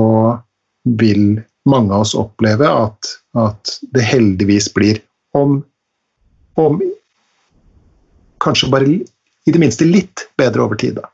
[0.99, 1.39] vil
[1.69, 5.01] mange av oss oppleve at, at det heldigvis blir
[5.37, 5.61] om,
[6.61, 6.81] om
[8.45, 8.99] kanskje bare
[9.45, 10.99] i det minste litt bedre over tid.
[11.01, 11.09] da.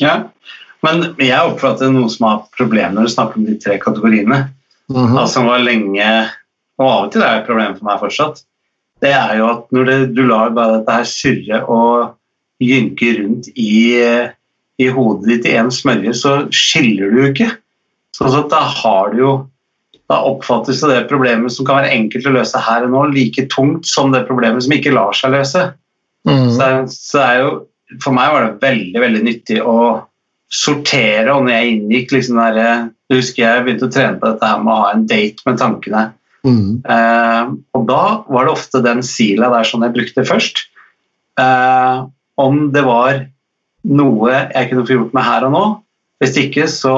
[0.00, 0.14] Ja.
[0.84, 4.46] Men jeg oppfatter noe som har problemer når du snakker om de tre kategoriene.
[4.90, 5.16] Mhm.
[5.16, 6.06] altså, som var lenge
[6.80, 8.42] Og av og til er det et problem for meg fortsatt.
[9.00, 12.16] Det er jo at når det, du lar bare dette her surre og
[12.60, 13.72] gynke rundt i,
[14.80, 17.48] i hodet ditt i en smørje, så skiller du jo ikke.
[18.16, 19.32] Sånn at da har du jo
[20.10, 23.86] Da oppfattes det problemet som kan være enkelt å løse her og nå, like tungt
[23.86, 25.60] som det problemet som ikke lar seg løse.
[26.26, 26.48] Mm.
[26.56, 27.52] Så, så er jo,
[28.02, 29.76] for meg var det veldig veldig nyttig å
[30.50, 31.30] sortere.
[31.30, 32.58] Og når jeg inngikk liksom der,
[33.10, 35.62] Jeg husker jeg begynte å trene på dette her med å ha en date med
[35.62, 36.02] tankene.
[36.46, 36.80] Mhm.
[36.88, 40.64] Eh, og da var det ofte den sila der som jeg brukte først.
[41.40, 42.00] Eh,
[42.40, 43.24] om det var
[43.90, 45.64] noe jeg kunne få gjort med her og nå.
[46.20, 46.96] Hvis ikke så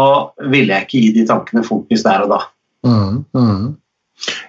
[0.51, 2.41] ville jeg ikke gi de tankene fokus der og da.
[2.87, 3.67] Mm, mm.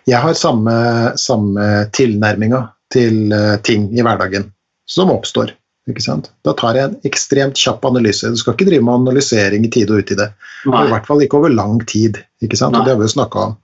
[0.09, 0.73] Jeg har samme,
[1.21, 4.49] samme tilnærminga til eh, ting i hverdagen
[4.89, 5.53] som oppstår.
[5.83, 8.29] Da tar jeg en ekstremt kjapp analyse.
[8.31, 10.29] Du skal ikke drive med analysering i tide og utide.
[10.63, 10.85] I Nei.
[10.93, 12.21] hvert fall ikke over lang tid.
[12.39, 13.57] Og det har vi jo snakka om.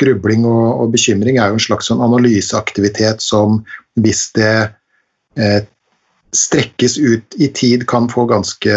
[0.00, 3.60] Grubling og, og bekymring er jo en slags sånn analyseaktivitet som
[4.00, 4.54] hvis det
[5.36, 5.60] eh,
[6.36, 8.76] strekkes ut i tid, kan få ganske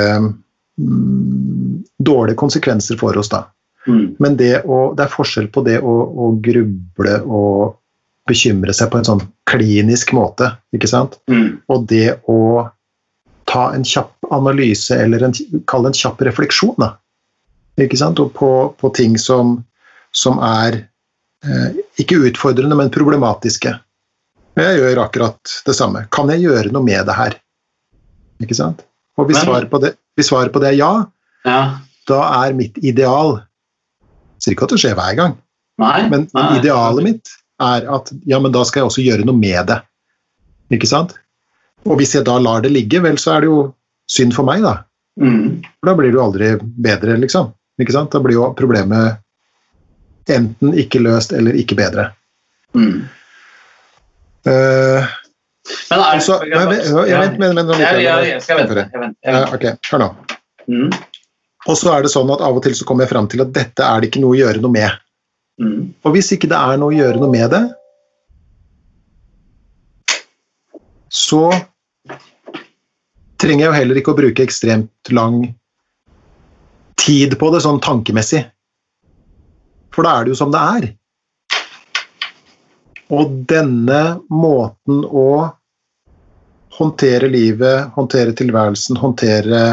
[0.80, 3.30] mm, dårlige konsekvenser for oss.
[3.30, 3.46] da.
[3.88, 4.16] Mm.
[4.20, 7.80] Men det, å, det er forskjell på det å, å gruble og
[8.30, 11.20] bekymre seg på en sånn klinisk måte, ikke sant?
[11.28, 11.60] Mm.
[11.68, 12.70] og det å
[13.50, 15.36] ta en kjapp analyse, eller en,
[15.68, 16.94] kall det en kjapp refleksjon, da.
[17.84, 18.22] Ikke sant?
[18.24, 19.58] Og på, på ting som,
[20.16, 20.80] som er
[22.00, 23.74] ikke utfordrende, men problematiske.
[24.60, 26.06] Jeg gjør akkurat det samme.
[26.14, 27.36] Kan jeg gjøre noe med det her?
[28.44, 28.84] Ikke sant?
[29.18, 29.80] Og hvis svaret på
[30.24, 30.92] svaret på det er ja,
[31.46, 31.80] Ja.
[32.08, 33.42] da er mitt ideal
[34.42, 35.34] Sier ikke at det skjer hver gang,
[35.80, 36.10] Nei.
[36.12, 36.58] men Nei.
[36.60, 37.30] idealet mitt
[37.64, 39.78] er at ja, men da skal jeg også gjøre noe med det.
[40.76, 41.14] Ikke sant?
[41.88, 43.62] Og hvis jeg da lar det ligge, vel, så er det jo
[44.12, 44.82] synd for meg, da.
[45.22, 45.62] Mm.
[45.80, 47.54] For da blir det jo aldri bedre, liksom.
[47.80, 48.12] Ikke sant?
[48.12, 49.23] Da blir jo problemet
[50.32, 52.12] enten ikke løst eller ikke bedre.
[52.78, 53.04] Mm.
[54.48, 55.04] Uh,
[55.90, 58.86] Men er så, men, men, jeg vent, men, men, jeg skal vente.
[58.86, 59.20] Jeg venter.
[59.24, 60.10] Ja, ok, hør nå.
[60.68, 60.90] Mm.
[61.64, 63.54] Og så er det sånn at av og til så kommer jeg fram til at
[63.56, 65.00] dette er det ikke noe å gjøre noe med.
[65.62, 65.94] Mm.
[66.04, 67.64] Og hvis ikke det er noe å gjøre noe med det,
[71.14, 71.46] så
[73.40, 75.44] trenger jeg jo heller ikke å bruke ekstremt lang
[77.00, 78.44] tid på det, sånn tankemessig.
[79.94, 80.88] For da er det jo som det er.
[83.14, 84.02] Og denne
[84.32, 85.30] måten å
[86.74, 89.64] håndtere livet, håndtere tilværelsen, håndtere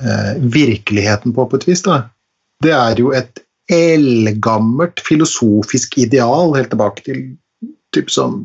[0.00, 2.06] eh, virkeligheten på, på et vis, da,
[2.64, 7.24] det er jo et eldgammelt filosofisk ideal, helt tilbake til
[7.94, 8.44] typ sånn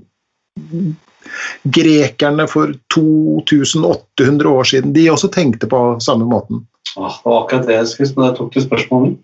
[1.68, 6.62] Grekerne for 2800 år siden, de også tenkte på samme måten.
[6.96, 8.30] Åh, det var akkurat det jeg skulle spørre.
[8.30, 9.18] Jeg tok til spørsmålet.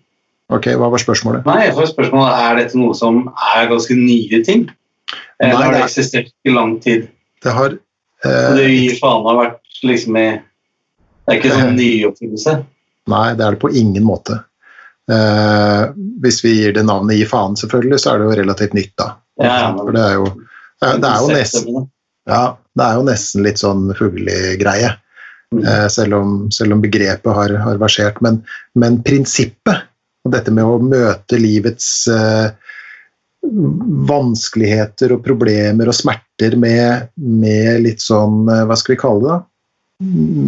[0.52, 1.46] Ok, hva var spørsmålet?
[1.48, 3.22] Nei, får spørsmålet er dette noe som
[3.56, 4.66] er ganske nye ting.
[5.40, 7.08] Eller Nei, har det er- eksistert i lang tid?
[7.42, 7.78] Det har
[8.24, 12.54] Eh, det eh, gir faen har vært liksom i Det er ikke sånn nyoppfinnelse.
[13.12, 14.38] Nei, det er det på ingen måte.
[15.12, 15.90] Eh,
[16.24, 19.10] hvis vi gir det navnet Gi faen, selvfølgelig, så er det jo relativt nytt, da.
[19.42, 21.82] Ja, ja, men- For det er jo, det er, det er jo nesten Konseptet med
[21.82, 21.90] det.
[22.32, 24.96] Ja, det er jo nesten litt sånn fuglegreie,
[25.52, 25.66] Mm.
[25.68, 28.22] eh, selv, selv om begrepet har, har versert.
[28.22, 28.42] Men,
[28.74, 29.82] men prinsippet,
[30.24, 32.52] og dette med å møte livets eh,
[34.08, 39.34] vanskeligheter og problemer og smerter med, med litt sånn eh, Hva skal vi kalle det?
[39.34, 39.40] da?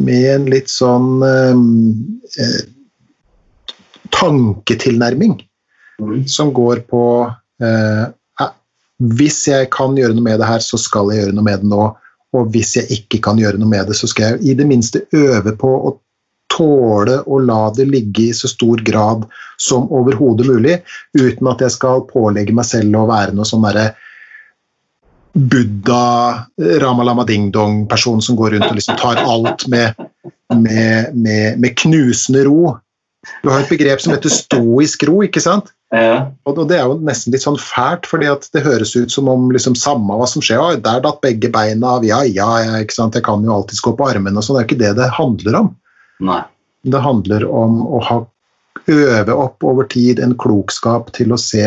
[0.06, 1.60] Med en litt sånn eh,
[2.40, 2.62] eh,
[4.16, 5.36] tanketilnærming
[5.96, 6.28] Mm.
[6.28, 8.02] som går på eh,
[8.40, 8.50] eh,
[9.16, 11.70] Hvis jeg kan gjøre noe med det her, så skal jeg gjøre noe med det
[11.70, 11.86] nå.
[12.36, 15.06] Og hvis jeg ikke kan gjøre noe med det, så skal jeg i det minste
[15.16, 15.94] øve på å
[16.56, 19.26] tåle å la det ligge i så stor grad
[19.60, 20.80] som overhodet mulig,
[21.16, 23.90] uten at jeg skal pålegge meg selv å være noe sånn derre
[25.36, 26.46] Buddha,
[26.80, 29.92] Ramalama Ding-dong-person som går rundt og liksom tar alt med,
[30.54, 32.76] med, med, med knusende ro.
[33.42, 35.74] Du har et begrep som heter stoisk ro, ikke sant?
[35.94, 36.30] Ja.
[36.48, 39.76] Og det er jo nesten litt sånn fælt, fordi det høres ut som om liksom
[39.78, 42.48] samme hva som skjer, «Oi, der datt begge beina av, ja ja,
[42.94, 43.14] sant?
[43.14, 44.56] jeg kan jo alltids gå på armene og sånn.
[44.56, 45.74] Det er jo ikke det det handler om.
[46.24, 46.42] Nei.
[46.86, 48.18] Det handler om å ha,
[48.86, 51.64] øve opp over tid en klokskap til å se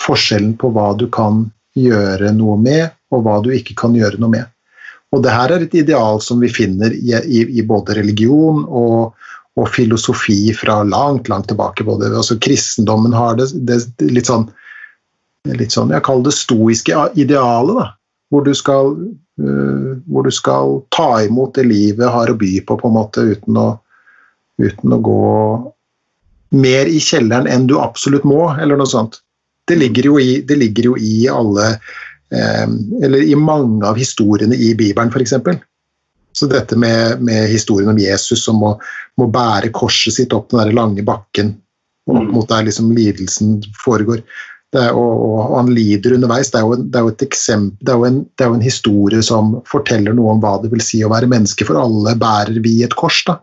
[0.00, 1.46] forskjellen på hva du kan
[1.78, 4.50] gjøre noe med, og hva du ikke kan gjøre noe med.
[5.14, 9.14] Og det her er et ideal som vi finner i, i, i både religion og,
[9.54, 11.86] og, filosofi fra langt, langt tilbake.
[11.86, 14.48] Både, altså Kristendommen har det, det litt sånn
[15.52, 17.88] litt sånn, jeg kaller det stoiske idealet, da,
[18.34, 18.96] hvor du, skal,
[19.40, 23.22] uh, hvor du skal ta imot det livet har å by på, på en måte,
[23.22, 23.68] uten å,
[24.58, 25.20] uten å gå
[26.54, 29.20] mer i kjelleren enn du absolutt må, eller noe sånt.
[29.68, 32.66] Det ligger jo i, det ligger jo i alle eh,
[33.00, 35.32] Eller i mange av historiene i Bibelen, f.eks.
[36.34, 38.74] Så dette med, med, historien om Jesus som må,
[39.16, 41.54] må, bære korset sitt opp den der lange bakken,
[42.10, 42.32] opp Mm.
[42.34, 44.20] mot der liksom lidelsen foregår.
[44.74, 46.48] Det er, og, og han lider underveis.
[46.50, 48.56] Det er jo, det er jo et eksempel, det er jo, en, det er jo
[48.58, 52.16] en historie som forteller noe om hva det vil si å være menneske, for alle
[52.18, 53.20] bærer vi et kors.
[53.28, 53.38] da.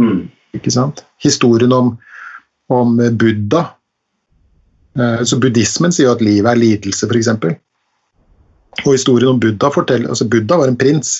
[0.00, 0.22] Mm.
[0.56, 1.02] Ikke sant?
[1.24, 1.92] Historien om,
[2.72, 3.66] om Buddha.
[4.96, 7.28] Eh, Så Buddhismen sier jo at livet er lidelse, f.eks.
[8.86, 11.18] Og historien om Buddha forteller altså Buddha var en prins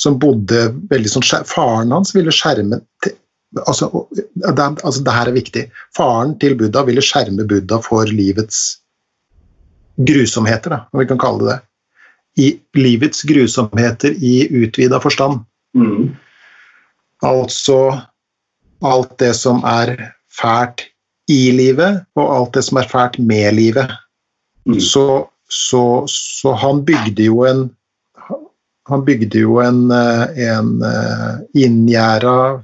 [0.00, 3.16] som bodde veldig sånn Faren hans ville skjerme til-
[3.66, 5.64] altså, det, altså, det her er viktig.
[5.96, 8.78] Faren til Buddha ville skjerme Buddha for livets
[9.96, 11.60] grusomheter, da, om vi kan kalle det det.
[12.40, 12.48] I
[12.78, 15.42] livets grusomheter i utvida forstand.
[15.76, 16.14] Mm.
[17.26, 18.00] Altså
[18.80, 20.86] alt det som er fælt
[21.28, 23.92] i livet, og alt det som er fælt med livet.
[24.64, 24.80] Mm.
[24.80, 27.70] Så, så, så han bygde jo en
[28.90, 32.58] Han bygde jo en, eh, en eh, inngjerda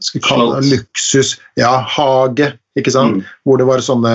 [0.00, 0.70] skal vi kalle det?
[0.70, 3.20] Luksus Ja, hage, ikke sant?
[3.20, 3.24] Mm.
[3.44, 4.14] Hvor det var sånne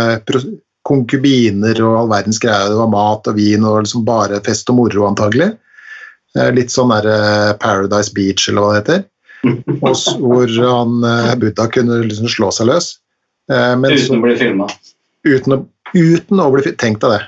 [0.87, 2.71] konkubiner og all verdens greier.
[2.71, 5.51] Det var mat og vin og liksom bare fest og moro, antagelig.
[6.37, 9.05] Eh, Litt sånn der eh, Paradise Beach, eller hva det heter.
[9.85, 12.95] Og hvor han, eh, Buddha kunne liksom slå seg løs.
[13.47, 14.65] Men uten så, å bli filma.
[15.23, 15.57] uten, å,
[15.95, 17.19] uten å bli Tenk deg det.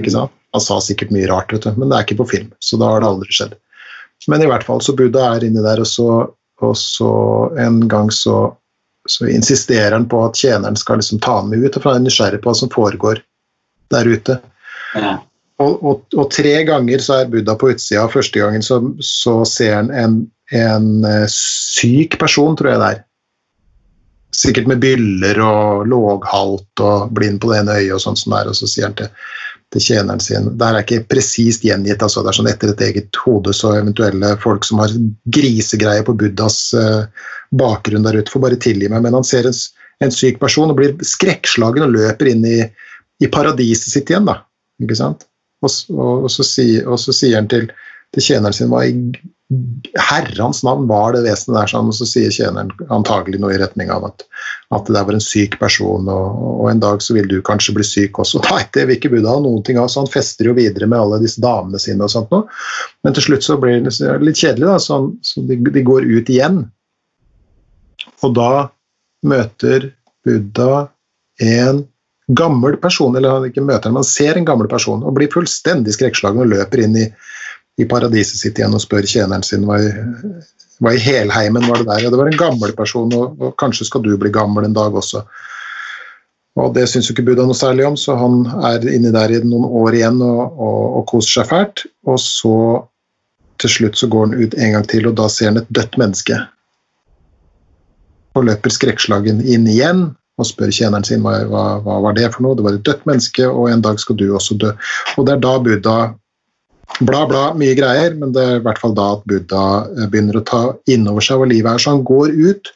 [0.00, 0.32] ikke sant?
[0.50, 2.48] Han sa sikkert mye rart, vet du, men det er ikke på film.
[2.58, 3.52] Så da har det aldri skjedd.
[4.26, 6.08] Men i hvert fall, så Buddha er inni der, og så,
[6.64, 7.12] og så
[7.62, 8.50] en gang så,
[9.10, 12.40] så insisterer han på at tjeneren skal liksom ta med ut, for han er nysgjerrig
[12.44, 13.22] på hva som foregår
[13.90, 14.38] der ute.
[14.94, 15.18] Ja.
[15.60, 18.06] Og, og, og tre ganger så er Buddha på utsida.
[18.12, 20.16] Første gangen så, så ser han en,
[20.56, 23.02] en eh, syk person, tror jeg det er.
[24.40, 28.40] Sikkert med byller og låghalt og blind på det ene øyet og sånn som det
[28.40, 28.52] er.
[28.52, 29.10] Og så sier han til,
[29.74, 32.24] til tjeneren sin Det her er ikke presist gjengitt, altså.
[32.24, 34.96] Det er sånn etter et eget hode, så eventuelle folk som har
[35.34, 39.02] grisegreier på Buddhas eh, bakgrunn der ute, får bare tilgi meg.
[39.06, 39.56] Men han ser en,
[40.04, 42.60] en syk person og blir skrekkslagen og løper inn i,
[43.24, 44.38] i paradiset sitt igjen, da.
[44.82, 45.26] Ikke sant?
[45.64, 47.66] Og, og, og, så, sier, og så sier han til,
[48.16, 48.94] til tjeneren sin hva i
[49.98, 53.90] herrens navn var det vesenet der, sånn, og så sier tjeneren antagelig noe i retning
[53.90, 54.22] av at,
[54.70, 57.74] at det der var en syk person, og, og en dag så vil du kanskje
[57.74, 58.40] bli syk også.
[58.46, 61.00] Nei, det vil ikke Buddha ha noen ting av, så han fester jo videre med
[61.02, 62.46] alle disse damene sine og sånt noe.
[63.02, 66.06] Men til slutt så blir det litt kjedelig, da, så, han- så de, de går
[66.06, 66.62] ut igjen.
[68.26, 68.52] Og da
[69.26, 69.90] møter
[70.24, 70.86] Buddha
[71.40, 71.84] en
[72.36, 76.44] gammel person, eller han ikke møter man ser en gammel person og blir fullstendig skrekkslagen
[76.44, 77.06] og løper inn i,
[77.80, 79.88] i paradiset sitt igjen og spør tjeneren sin hva i,
[80.80, 82.04] hva i helheimen var det der.
[82.04, 84.94] Ja, det var en gammel person, og, og kanskje skal du bli gammel en dag
[84.96, 85.24] også.
[86.60, 89.42] Og det syns jo ikke Buddha noe særlig om, så han er inni der i
[89.44, 91.84] noen år igjen og, og, og koser seg fælt.
[92.10, 92.54] Og så
[93.60, 95.98] til slutt så går han ut en gang til, og da ser han et dødt
[96.00, 96.38] menneske.
[98.38, 100.08] Og løper skrekkslagen inn igjen
[100.40, 102.56] og spør tjeneren sin hva, hva, hva var det for noe.
[102.56, 104.72] Det var et dødt menneske, og en dag skal du også dø.
[105.18, 105.98] Og det er da Buddha
[107.06, 109.62] Bla, bla, mye greier, men det er i hvert fall da at Buddha
[109.94, 111.80] eh, begynner å ta inn over seg hva livet er.
[111.80, 112.70] Så han går ut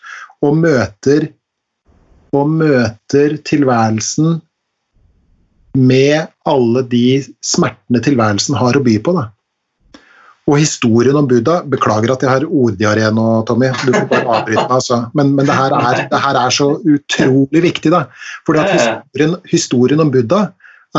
[0.46, 1.26] og møter
[2.34, 4.38] og møter tilværelsen
[5.74, 7.06] med alle de
[7.44, 9.14] smertene tilværelsen har å by på.
[9.18, 9.26] Da.
[10.44, 13.70] Og historien om Buddha Beklager at jeg har orddiaré nå, Tommy.
[13.80, 14.74] Du får bare avbryte meg.
[14.76, 14.98] Altså.
[15.16, 17.92] Men, men det, her er, det her er så utrolig viktig.
[17.94, 18.02] Da.
[18.52, 20.42] At historien, historien om Buddha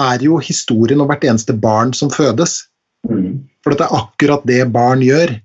[0.02, 2.64] er jo historien om hvert eneste barn som fødes.
[3.06, 5.38] For det er akkurat det barn gjør.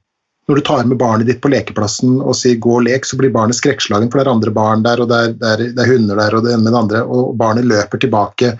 [0.49, 3.31] Når du tar med barnet ditt på lekeplassen og sier 'gå og lek', så blir
[3.31, 5.93] barnet skrekkslagen, for det er andre barn der, og det er, det er, det er
[5.93, 8.57] hunder der, og det ene med det andre, og barnet løper tilbake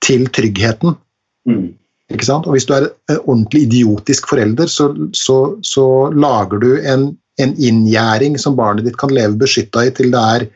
[0.00, 0.96] til tryggheten.
[1.44, 1.74] Mm.
[2.12, 2.46] Ikke sant?
[2.46, 7.08] Og hvis du er en ordentlig idiotisk forelder, så, så, så lager du en,
[7.40, 10.46] en inngjerding som barnet ditt kan leve beskytta i til det er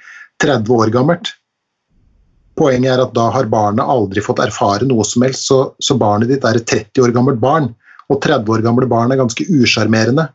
[0.44, 1.32] 30 år gammelt.
[2.58, 6.30] Poenget er at da har barnet aldri fått erfare noe som helst, så, så barnet
[6.32, 7.70] ditt er et 30 år gammelt barn.
[8.08, 10.28] Og 30 år gamle barn er ganske usjarmerende.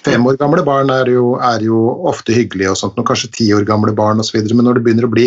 [0.00, 3.50] Fem år gamle barn er jo, er jo ofte hyggelige, og sånt, og kanskje ti
[3.52, 4.40] år gamle barn osv.
[4.48, 5.26] Men når det begynner å bli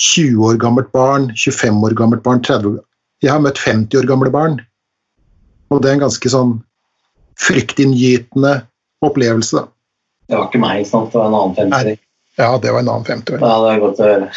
[0.00, 2.80] 20 år gammelt barn, 25 år gammelt barn, 30 år
[3.24, 4.58] Jeg har møtt 50 år gamle barn,
[5.72, 6.58] og det er en ganske sånn
[7.40, 8.58] fryktinngytende
[9.04, 9.62] opplevelse.
[9.62, 9.68] da.
[10.28, 11.12] Det var ikke meg, sant?
[11.12, 11.98] det var en annen 50
[12.36, 13.40] Ja, det var en annen 50 år.
[13.40, 14.28] Ja, det er godt å høre.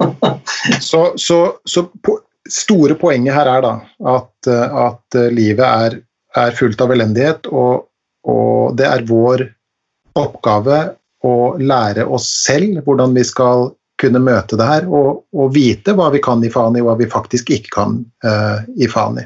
[0.90, 3.72] så, så, så po store poenget her er da
[4.14, 5.96] at, at livet er,
[6.38, 7.88] er, fullt av elendighet, og,
[8.22, 9.42] og det er vår
[10.16, 10.78] oppgave
[11.26, 16.10] å lære oss selv hvordan vi skal kunne møte det her, og, og vite hva
[16.12, 19.24] vi kan i Fani, og hva vi faktisk ikke kan uh, i Fani.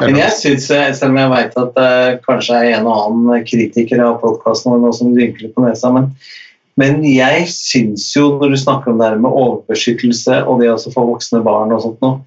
[0.00, 4.00] Men jeg synes, selv om jeg vet at det kanskje er en og annen kritiker
[4.04, 6.06] av podkasten vår som rynker på nesa, men,
[6.80, 10.78] men jeg syns jo, når du snakker om det her med overbeskyttelse og det å
[10.78, 12.22] få voksne barn og sånt noe,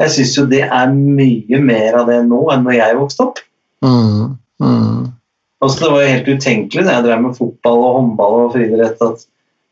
[0.00, 3.42] jeg syns jo det er mye mer av det nå enn når jeg vokste opp.
[3.84, 5.02] Mm, mm.
[5.60, 9.02] Altså, det var jo helt utenkelig da jeg drev med fotball og håndball og friidrett
[9.04, 9.26] at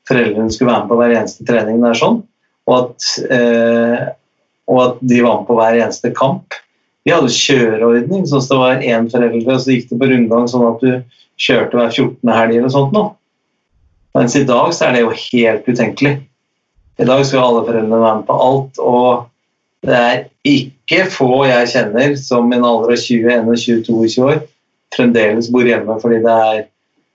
[0.08, 1.82] foreldrene skulle være med på hver eneste trening.
[1.82, 2.22] Det er sånn,
[2.68, 4.06] og at, eh,
[4.68, 6.56] og at de var med på hver eneste kamp.
[7.06, 10.48] Vi hadde kjøreordning, sånn at det var én forelder, og så gikk det på rundgang
[10.50, 10.90] sånn at du
[11.38, 12.34] kjørte hver 14.
[12.34, 13.14] helg eller sånt noe.
[14.16, 16.14] Mens i dag så er det jo helt utenkelig.
[16.98, 19.28] I dag skal alle foreldrene være med på alt, og
[19.86, 24.40] det er ikke få jeg kjenner som i en alder av 20, 21, 22 år
[24.96, 26.60] fremdeles bor hjemme fordi det er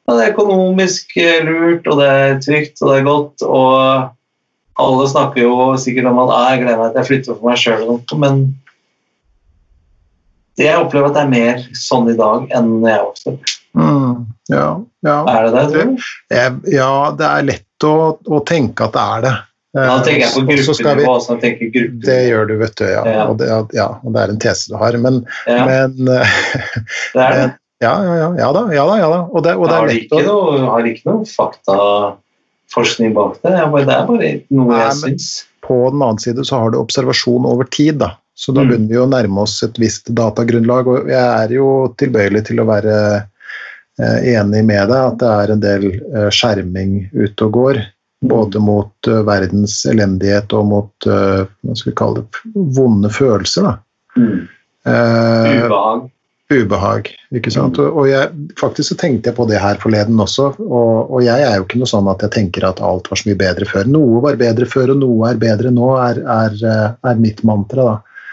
[0.03, 3.45] ja, det er økonomisk eh, lurt, og det er trygt og det er godt.
[3.47, 7.61] Og alle snakker jo sikkert om at jeg gleder meg til jeg flytter for meg
[7.61, 8.43] sjøl, men
[10.59, 13.55] det jeg opplever at det er mer sånn i dag enn jeg vokste opp.
[13.73, 14.19] Mm,
[14.53, 14.67] ja,
[15.07, 15.15] ja.
[15.31, 16.11] Er det det, tror du?
[16.75, 17.95] Ja, det er lett å,
[18.27, 19.33] å, tenke at det er det.
[19.73, 21.15] Da tenker jeg på gruppenivå.
[21.25, 22.03] Så tenker gruppe.
[22.05, 22.85] Det gjør du, vet du.
[22.85, 23.01] Ja.
[23.09, 23.25] Ja.
[23.31, 24.99] Og, det, ja, og det er en tese du har.
[25.01, 26.21] Men, men Det
[27.17, 27.49] er det.
[27.83, 28.63] Ja, ja, ja, ja da.
[28.73, 29.21] Ja da, ja da.
[29.29, 33.53] Og det, og det har, lett noe, har ikke noe faktaforskning bak det?
[33.53, 35.31] Det er bare noe jeg syns.
[35.63, 38.13] På den annen side så har du observasjon over tid, da.
[38.35, 38.69] Så da mm.
[38.69, 40.89] begynner vi å nærme oss et visst datagrunnlag.
[40.89, 41.67] Og jeg er jo
[41.99, 46.97] tilbøyelig til å være eh, enig med deg at det er en del eh, skjerming
[47.13, 47.83] ute og går.
[48.23, 48.63] Både mm.
[48.63, 53.67] mot uh, verdens elendighet og mot hva skal vi kalle det, vonde følelser.
[53.67, 53.73] Da.
[54.15, 54.45] Mm.
[54.87, 56.05] Ubehag
[56.51, 57.09] ubehag.
[57.35, 57.79] ikke sant?
[57.81, 58.29] Og, og jeg,
[58.59, 61.81] faktisk så tenkte jeg på det her forleden også, og, og, jeg er jo ikke
[61.81, 63.89] noe sånn at jeg tenker at alt var så mye bedre før.
[63.89, 67.87] Noe var bedre før, og noe er bedre nå, er, er, eh, er mitt mantra.
[67.91, 68.25] da.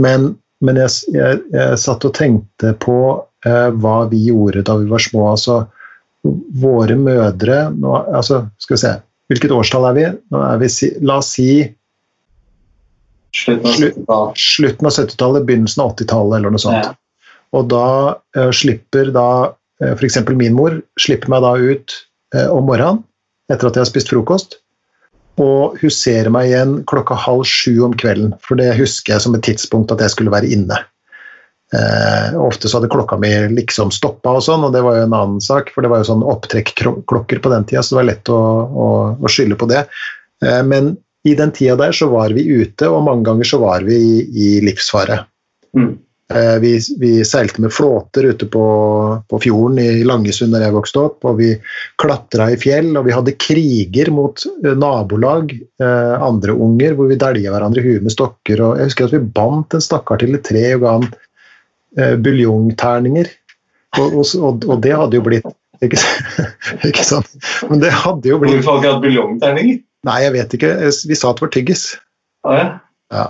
[0.00, 0.30] Men,
[0.64, 3.00] men jeg, jeg, jeg, satt og tenkte på
[3.46, 5.28] eh, hva vi gjorde da vi var små.
[5.34, 5.62] altså
[6.60, 8.90] Våre mødre nå, altså, Skal vi se,
[9.32, 10.02] hvilket årstall er vi?
[10.34, 10.68] Nå er vi
[11.00, 11.52] La oss si
[13.30, 16.82] Slutten av 70-tallet, begynnelsen av 80-tallet eller noe sånt.
[16.82, 16.96] Ja.
[17.56, 17.86] Og da
[18.36, 20.20] eh, slipper da uh, f.eks.
[20.38, 21.96] min mor slipper meg da ut
[22.36, 23.02] eh, om morgenen
[23.50, 24.60] etter at jeg har spist frokost.
[25.40, 29.34] Og hun ser meg igjen klokka halv sju om kvelden, for det husker jeg som
[29.34, 30.78] et tidspunkt at jeg skulle være inne.
[31.74, 35.16] Eh, ofte så hadde klokka mi liksom stoppa, og sånn, og det var jo en
[35.16, 35.70] annen sak.
[35.74, 38.88] For det var jo sånn opptrekklokker på den tida, så det var lett å, å,
[39.18, 39.84] å skylde på det.
[40.44, 40.94] Eh, men
[41.28, 44.20] i den tida der så var vi ute, og mange ganger så var vi i,
[44.30, 45.22] i livsfare.
[45.76, 45.94] Mm.
[46.34, 48.64] Eh, vi, vi, seilte med flåter ute på,
[49.28, 51.48] på, fjorden i Langesund der jeg vokste opp, og vi
[51.98, 55.50] klatra i fjell, og vi hadde kriger mot eh, nabolag,
[55.82, 58.62] eh, andre unger, hvor vi dælja hverandre i huet med stokker.
[58.62, 61.08] og Jeg husker at vi bandt en stakkar til et tre og ga han
[61.98, 63.34] eh, buljongterninger.
[63.98, 65.50] Og, og, og, det hadde jo blitt
[65.82, 65.98] ikke,
[66.92, 67.34] ikke sant?
[67.66, 69.82] Men det hadde jo blitt Hvorfor har de hatt buljongterninger?
[70.06, 70.72] Nei, jeg vet ikke.
[71.10, 71.84] Vi sa at det var tyggis.
[72.46, 72.66] Ah, ja.
[73.18, 73.28] ja.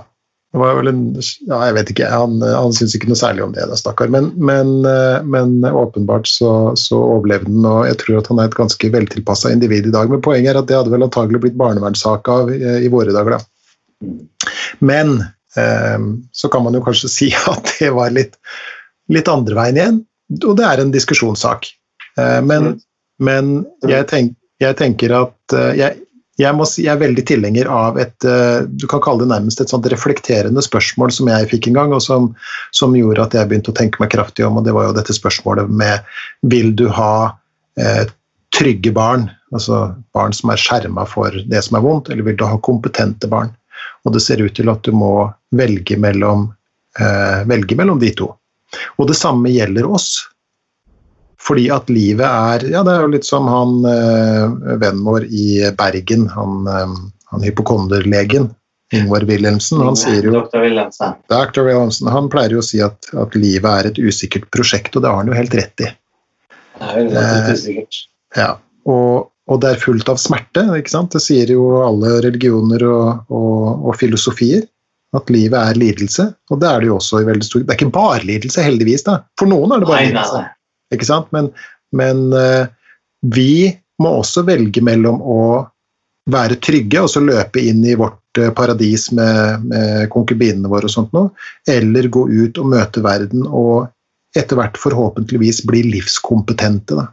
[0.51, 1.03] Det var vel en,
[1.47, 4.09] ja, jeg vet ikke, Han, han syntes ikke noe særlig om det, da, stakkar.
[4.11, 8.49] Men, men, eh, men, åpenbart så, så, overlevde den, og jeg tror at han er
[8.49, 10.11] et ganske veltilpassa individ i dag.
[10.11, 13.37] Men poenget er at det hadde vel antagelig blitt barnevernssak av i, i, våre dager,
[13.37, 14.11] da.
[14.83, 15.21] Men
[15.55, 16.03] eh,
[16.35, 18.35] så kan man jo kanskje si at det var litt,
[19.11, 20.03] litt andre veien igjen,
[20.43, 21.71] og det er en diskusjonssak.
[22.19, 22.73] Eh, men,
[23.23, 23.53] men
[23.87, 26.03] jeg, tenk, jeg, tenker at eh, jeg,
[26.39, 29.61] jeg, må si, jeg, er veldig tilhenger av et eh, du kan kalle det nærmest
[29.61, 32.31] et sånt reflekterende spørsmål som jeg fikk en gang, og som,
[32.75, 34.59] som, gjorde at jeg begynte å tenke meg kraftig om.
[34.59, 36.07] og Det var jo dette spørsmålet med
[36.53, 37.13] vil du ha
[37.79, 38.05] eh,
[38.55, 39.83] trygge barn, altså
[40.15, 43.53] barn som er skjerma for det som er vondt, eller vil du ha kompetente barn?
[44.05, 46.49] Og det ser ut til at du må velge mellom,
[46.99, 48.31] eh, velge mellom de to.
[48.97, 50.13] Og det samme gjelder oss.
[51.41, 55.47] Fordi at livet er Ja, det er jo litt som han eh, vennen vår i
[55.77, 56.97] Bergen, han, eh,
[57.33, 58.51] han hypokonderlegen.
[58.91, 60.65] Ingvar Wilhelmsen, han sier jo Dr.
[60.65, 61.13] Wilhelmsen.
[61.31, 61.63] Dr.
[61.63, 65.11] Wilhelmsen, han pleier jo å si at, at livet er et usikkert prosjekt, og det
[65.11, 65.87] har han jo helt rett i.
[66.81, 68.01] Det er jo relativt usikkert.
[68.35, 68.49] Ja,
[68.91, 71.15] og, og det er fullt av smerte, ikke sant?
[71.15, 74.67] Det sier jo alle religioner og, og, og filosofier.
[75.15, 77.79] At livet er lidelse, og det er det jo også i veldig stor Det er
[77.81, 79.17] ikke bare lidelse, heldigvis, da.
[79.39, 80.39] For noen er det bare nei, lidelse.
[80.39, 80.60] nei.
[80.91, 81.29] Ikke sant?
[81.35, 81.49] Men,
[81.95, 82.65] men eh,
[83.21, 83.71] vi
[84.01, 85.41] må også velge mellom å
[86.31, 90.93] være trygge og så løpe inn i vårt eh, paradis med, med konkubinene våre og
[90.93, 91.31] sånt noe,
[91.69, 93.89] eller gå ut og møte verden og
[94.37, 96.95] etter hvert forhåpentligvis bli livskompetente.
[96.95, 97.09] Da.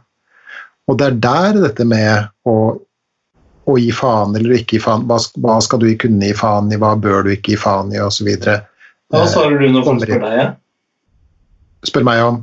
[0.87, 2.55] Og det er der dette med å,
[3.69, 6.79] å gi faen eller ikke gi faen, hva, hva skal du kunne gi faen i,
[6.79, 8.29] hva bør du ikke gi faen i, osv.
[8.39, 10.55] Hva svarer du når folk spør deg?
[11.87, 12.39] Spør meg om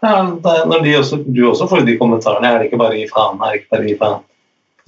[0.00, 2.48] Ja, det når de også, du også får de kommentarene.
[2.48, 3.40] Er det ikke bare gi faen?
[3.40, 4.22] Er det ikke bare gi faen?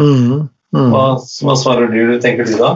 [0.01, 0.41] mm,
[0.73, 0.89] mm.
[0.95, 2.17] Hva, hva svarer du?
[2.23, 2.73] Tenker du da?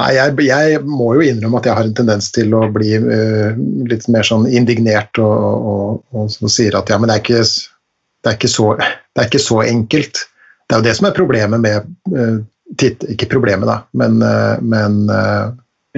[0.00, 3.52] Nei, jeg, jeg må jo innrømme at jeg har en tendens til å bli uh,
[3.90, 5.42] litt mer sånn indignert og,
[5.72, 9.20] og, og, og sier at ja, men det er, ikke, det, er ikke så, det
[9.20, 10.22] er ikke så enkelt.
[10.64, 12.38] Det er jo det som er problemet med uh,
[12.80, 15.02] titt, Ikke problemet, da, men, uh, men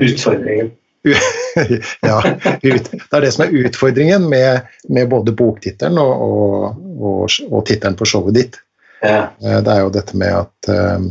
[0.02, 0.74] Utfordringen.
[1.04, 2.18] Ja,
[2.62, 7.64] ut, det er det som er utfordringen med, med både boktittelen og, og, og, og
[7.68, 8.58] tittelen på showet ditt.
[9.04, 9.28] Ja.
[9.44, 11.10] Eh, Det er jo dette med at um,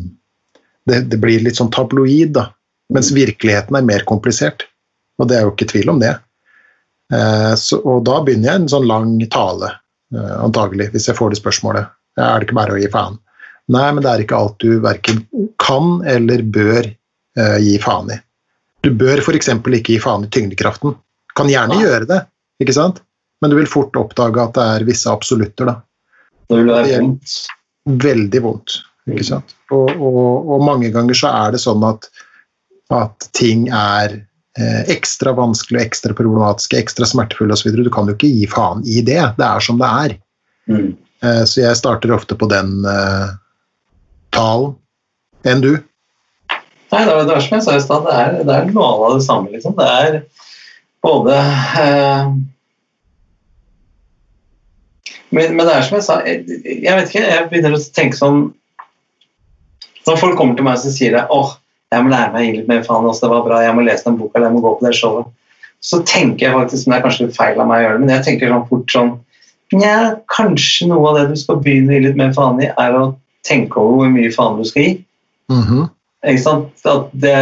[0.89, 2.49] det, det blir litt sånn tabloid, da.
[2.93, 4.65] Mens virkeligheten er mer komplisert.
[5.21, 6.15] Og det er jo ikke tvil om det.
[7.13, 9.69] Uh, så, og da begynner jeg en sånn lang tale,
[10.17, 11.93] uh, antagelig, hvis jeg får det spørsmålet.
[12.17, 13.21] Ja, er det ikke bare å gi faen?
[13.73, 15.23] Nei, men det er ikke alt du verken
[15.61, 16.89] kan eller bør
[17.39, 18.17] uh, gi faen i.
[18.83, 19.49] Du bør f.eks.
[19.49, 20.97] ikke gi faen i tyngdekraften.
[21.37, 21.87] Kan gjerne ja.
[21.87, 22.21] gjøre det,
[22.61, 23.01] ikke sant?
[23.43, 25.67] men du vil fort oppdage at det er visse absolutter.
[25.67, 25.73] da
[26.47, 27.33] Det vil være vondt.
[27.99, 28.75] veldig vondt.
[29.11, 29.55] Ikke sant?
[29.75, 32.07] Og, og, og mange ganger så er det sånn at,
[32.95, 37.75] at ting er eh, ekstra vanskelig, ekstra problematiske, ekstra smertefulle osv.
[37.75, 39.19] Du kan jo ikke gi faen i det.
[39.35, 40.15] Det er som det er.
[40.71, 40.93] Mm.
[41.27, 43.35] Eh, så jeg starter ofte på den eh,
[44.31, 44.77] talen.
[45.43, 45.73] Enn du?
[46.93, 49.49] Nei, det er, som jeg sa i stad, det, det er noe av det samme.
[49.53, 49.73] Liksom.
[49.79, 50.19] Det er
[51.03, 51.37] både
[51.81, 52.33] eh,
[55.33, 56.43] men, men det er som jeg sa, jeg,
[56.85, 58.43] jeg vet ikke, jeg begynner å tenke sånn
[60.05, 61.55] Når folk kommer til meg og sier åh,
[61.93, 64.19] jeg må lære meg litt mer faen, også, det var bra, jeg må lese den
[64.19, 65.29] boka, eller jeg må gå på det showet,
[65.83, 68.13] så tenker jeg faktisk, men det er kanskje feil av meg å gjøre det, men
[68.13, 69.13] jeg tenker sånn fort sånn
[69.73, 72.93] Nja, kanskje noe av det du skal begynne å gi litt mer faen i, er
[72.93, 73.05] å
[73.47, 74.91] tenke over hvor mye faen du skal gi.
[75.49, 75.87] Mhm.
[76.23, 76.85] Ikke sant?
[76.87, 77.35] At det,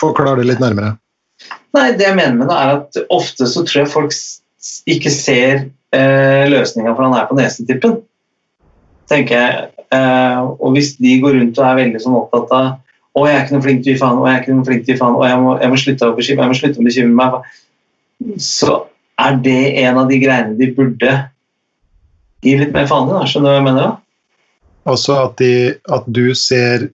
[0.00, 0.96] Forklar det litt nærmere.
[1.74, 4.14] nei, det jeg mener med det, er at ofte så tror jeg folk
[4.86, 5.64] ikke ser
[5.94, 7.98] eh, løsninga for han er på nesetippen.
[9.10, 9.68] tenker jeg.
[9.92, 12.68] Eh, og hvis de går rundt og er veldig sånn opptatt av
[13.12, 14.68] å, jeg er ikke noe flink til å gi faen, å, jeg er ikke noe
[14.68, 16.56] flink til å gi faen, å, jeg må, jeg må slutte å bekymre jeg må
[16.56, 17.50] slutte å bekymre meg,
[18.40, 18.78] så
[19.20, 21.12] er det en av de greiene de burde
[22.42, 23.18] gi litt mer faen i.
[23.28, 23.90] Skjønner du hva jeg mener?
[23.90, 23.98] da?
[24.92, 25.52] Også at, de,
[25.92, 26.88] at du ser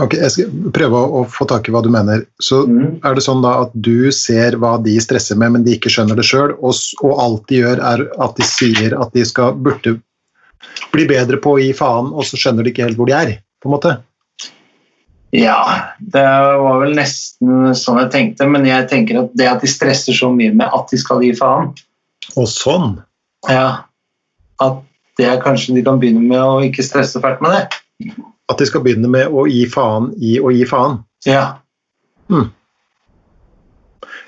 [0.00, 2.22] Ok, jeg skal prøve å, få tak i hva du mener.
[2.40, 3.00] Så Mm.
[3.04, 6.16] er det sånn da at du ser hva de stresser med, men de ikke skjønner
[6.16, 6.74] det sjøl, og,
[7.04, 9.98] og alt de gjør, er at de sier at de skal burde
[10.92, 13.34] bli bedre på å gi faen, og så skjønner de ikke helt hvor de er,
[13.60, 13.96] på en måte.
[15.32, 19.68] Ja, det var vel nesten sånn jeg tenkte, men jeg tenker at det at de
[19.70, 21.70] stresser så mye med at de skal gi faen,
[22.36, 22.96] Og sånn.
[23.48, 23.84] ja,
[24.60, 24.80] at
[25.18, 28.14] det er kanskje de kan begynne med å ikke stresse fælt med det.
[28.50, 30.98] At de skal begynne med å gi faen i å gi faen.
[31.28, 31.44] Ja.
[32.30, 32.48] Mm.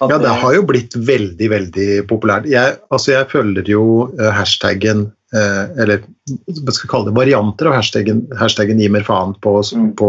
[0.02, 2.46] Ja, det har jo blitt veldig, veldig populært.
[2.50, 3.82] Jeg, altså jeg følger jo
[4.18, 5.04] eh, hashtaggen
[5.34, 9.60] eh, Eller hva skal jeg kalle det, varianter av hashtaggen, hashtaggen 'gi mer faen' på,
[9.74, 9.92] Mm.
[9.98, 10.08] på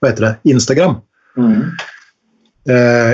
[0.00, 0.96] hva heter det, Instagram.
[1.36, 1.60] Mm.
[2.72, 3.12] Eh,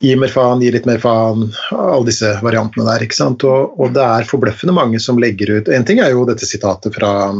[0.00, 3.02] gi mer faen, gi litt mer faen, alle disse variantene der.
[3.04, 3.44] ikke sant?
[3.44, 6.94] Og, og det er forbløffende mange som legger ut En ting er jo dette sitatet
[6.94, 7.34] fra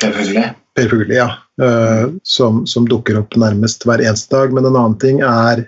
[0.00, 0.44] Selvfølgelig.
[0.74, 4.50] Per Fugli, ja, Uh, som, som dukker opp nærmest hver eneste dag.
[4.50, 5.60] Men en annen ting er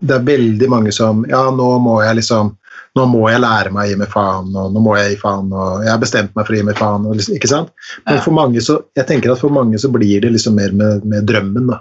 [0.00, 2.54] Det er veldig mange som Ja, nå må jeg liksom
[2.96, 5.52] nå må jeg lære meg å gi meg faen, og nå må jeg gi faen,
[5.52, 7.04] og jeg har bestemt meg for å gi meg faen.
[7.08, 7.70] Og liksom, ikke sant?
[8.08, 11.04] Men for mange så, jeg tenker at for mange så blir det liksom mer med,
[11.08, 11.68] med drømmen.
[11.72, 11.78] da.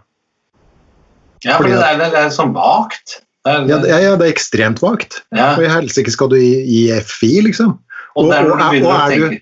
[1.43, 3.17] Ja, for det er, det er sånn vagt.
[3.43, 5.21] Det er, Ja, det, ja, det er ekstremt vagt.
[5.35, 5.53] ja.
[5.57, 7.73] Og i helsike skal du gi, gi FI, liksom.
[8.15, 9.39] Og og, er og- du og å er du-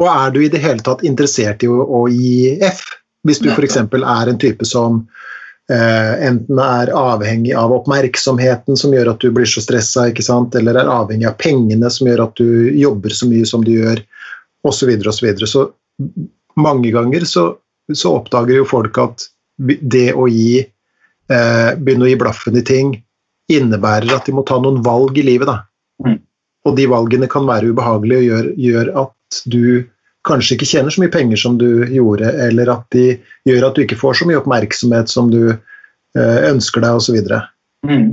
[0.00, 2.86] Og er du i det hele tatt interessert i å, å gi F?
[3.28, 3.76] Hvis du f.eks.
[3.76, 5.04] er en type som
[5.70, 10.08] Uh, enten er avhengig av oppmerksomheten som gjør at du blir så stressa,
[10.58, 14.02] eller er avhengig av pengene som gjør at du jobber så mye som du gjør,
[14.66, 14.74] osv.
[14.74, 17.44] Så, videre, og så, så mange ganger så,
[17.86, 19.28] så, oppdager jo folk at
[19.62, 22.96] det å gi uh, begynne å gi blaffen i ting
[23.50, 25.46] innebærer at de må ta noen valg i livet.
[25.46, 25.60] da.
[26.02, 26.18] Mm.
[26.66, 29.14] Og de valgene kan være ubehagelige og gjør, gjør at
[29.50, 29.88] du
[30.28, 33.04] kanskje ikke tjener så mye penger som du gjorde, eller at de
[33.48, 37.16] gjør at du ikke får så mye oppmerksomhet som du eh, ønsker deg, osv.
[37.88, 38.10] Mm.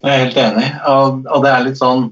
[0.00, 2.08] Jeg er helt enig, og, og, det er litt sånn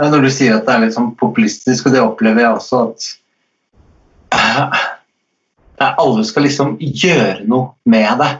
[0.00, 3.08] Når du sier at det er litt sånn populistisk, og det opplever jeg også at
[5.80, 8.30] alle skal liksom gjøre noe med det.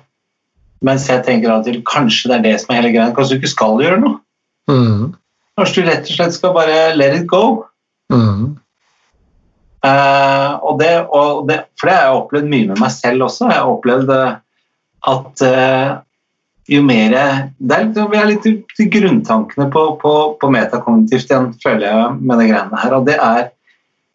[0.84, 3.12] Mens jeg tenker at kanskje det er det som er hele greia.
[3.16, 4.19] Kanskje du ikke skal gjøre noe.
[4.70, 5.10] Mm.
[5.58, 7.64] Kanskje du rett og slett skal bare let it go.
[8.12, 8.56] Mm.
[9.80, 13.48] Uh, og, det, og det, for det har jeg opplevd mye med meg selv også.
[13.48, 14.34] Jeg har opplevd eh,
[15.10, 15.92] at uh,
[16.70, 17.14] jo mer
[17.58, 18.44] Det er litt, vi er litt
[18.76, 22.98] til grunntankene på, på, på metakognitivt igjen, føler jeg, med de greiene her.
[22.98, 23.48] Og det er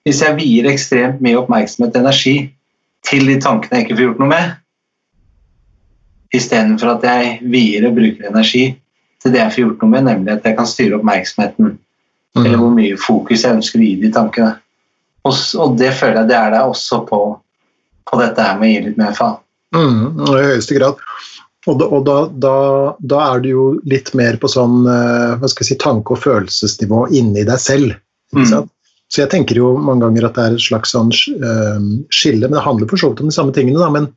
[0.05, 2.35] hvis jeg vier ekstremt mye oppmerksomhet og energi
[3.05, 4.51] til de tankene jeg ikke får gjort noe med,
[6.35, 8.67] istedenfor at jeg vier og bruker energi
[9.25, 11.73] til det jeg får gjort noe med, nemlig at jeg kan styre oppmerksomheten.
[12.35, 12.43] Mm.
[12.43, 14.51] Eller hvor mye fokus jeg ønsker å gi de tankene.
[15.25, 17.21] Og, og, det føler jeg det er der også på,
[18.05, 19.41] på dette her med å gi litt mer faen.
[19.75, 21.01] Mm, I høyeste grad.
[21.65, 22.57] Og, da, og da, da,
[23.01, 26.21] da, er du jo litt mer på sånn eh, hva skal jeg si, tanke- og
[26.21, 27.95] følelsesnivå inni deg selv.
[28.35, 28.69] Mm.
[29.09, 31.81] Så jeg tenker jo mange ganger at det er et slags sånn uh,
[32.13, 33.79] skille, men det handler for så vidt om de samme tingene.
[33.81, 34.07] Da, men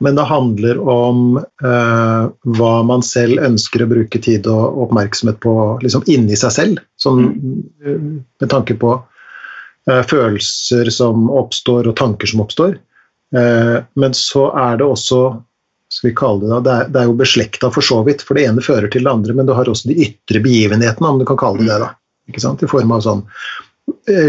[0.00, 2.22] men det handler om eh,
[2.56, 6.80] hva man selv ønsker å bruke tid og oppmerksomhet på liksom inni seg selv.
[7.00, 7.20] Som,
[7.84, 7.98] uh,
[8.40, 12.78] med tanke på eh, følelser som oppstår og tanker som oppstår.
[13.94, 15.20] men så er det også
[15.94, 18.48] skal vi kalle det, det, er, det er jo beslekta for så vidt, for det
[18.48, 21.38] ene fører til det andre, men du har også de ytre begivenhetene, om du kan
[21.38, 21.76] kalle det det.
[21.84, 21.92] da,
[22.26, 22.64] ikke sant?
[22.66, 23.22] I form av sånn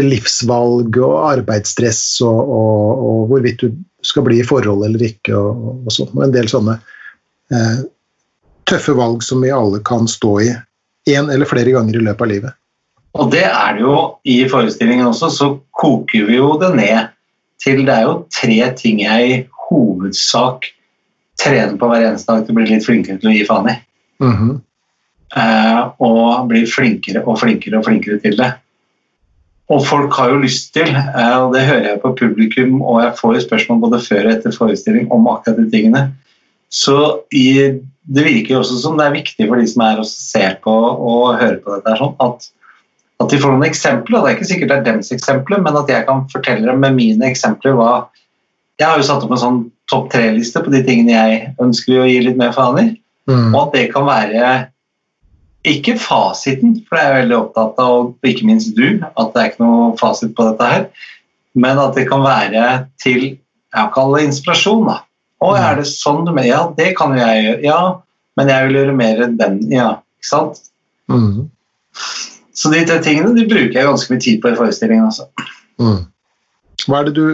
[0.06, 5.86] livsvalg og arbeidsstress og, og, og hvorvidt du skal bli i forhold eller ikke, og,
[5.86, 6.12] og sånn.
[6.24, 6.78] En del sånne
[7.52, 7.78] eh,
[8.68, 10.50] tøffe valg som vi alle kan stå i
[11.12, 12.58] én eller flere ganger i løpet av livet.
[13.20, 17.10] Og det er det jo i forestillingen også, så koker vi jo det ned
[17.62, 20.70] til det er jo tre ting jeg i hovedsak
[21.40, 23.76] trener på hver eneste dag til å bli litt flinkere til å gi faen i.
[24.22, 24.54] Mm -hmm.
[25.36, 28.52] eh, og bli flinkere og flinkere og flinkere til det.
[29.70, 33.14] Og folk har jo lyst til, eh, og det hører jeg på publikum, og jeg
[33.20, 36.02] får jo spørsmål både før og etter forestilling om akkurat de tingene.
[36.72, 36.96] Så
[37.36, 37.46] i,
[38.02, 40.72] det virker jo også som det er viktig for de som er og ser på
[40.72, 42.48] og hører på dette, sånn, at,
[43.20, 44.18] at, de får noen eksempler.
[44.18, 46.82] og Det er ikke sikkert det er deres eksempler, men at jeg kan fortelle dem
[46.82, 47.92] med mine eksempler hva
[48.80, 49.58] Jeg har jo satt opp en sånn
[49.92, 52.86] topp tre-liste på de tingene jeg ønsker å gi litt mer faen i.
[53.30, 53.52] Mm.
[53.52, 54.54] Og at det kan være
[55.68, 59.42] ikke fasiten, for det er jeg veldig opptatt av, og ikke minst du, at det
[59.42, 60.86] er ikke noe fasit på dette her.
[61.54, 62.66] Men at det kan være
[63.02, 63.36] til
[63.72, 64.84] jeg kaller det inspirasjon.
[64.88, 64.98] da.
[65.42, 66.50] Å, er det sånn du mener?
[66.50, 67.62] Ja, det kan jo jeg gjøre.
[67.64, 67.80] Ja,
[68.38, 69.60] men jeg vil gjøre mer enn den.
[69.72, 69.88] Ja,
[70.20, 70.60] ikke sant?
[71.12, 71.48] Mm.
[72.56, 75.08] Så de tre tingene de bruker jeg ganske mye tid på i forestillingen.
[75.08, 75.28] Altså.
[75.80, 76.04] Mm.
[76.86, 77.26] Hva er det du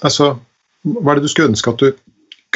[0.00, 0.30] Altså,
[0.88, 1.90] hva er det du skulle ønske at du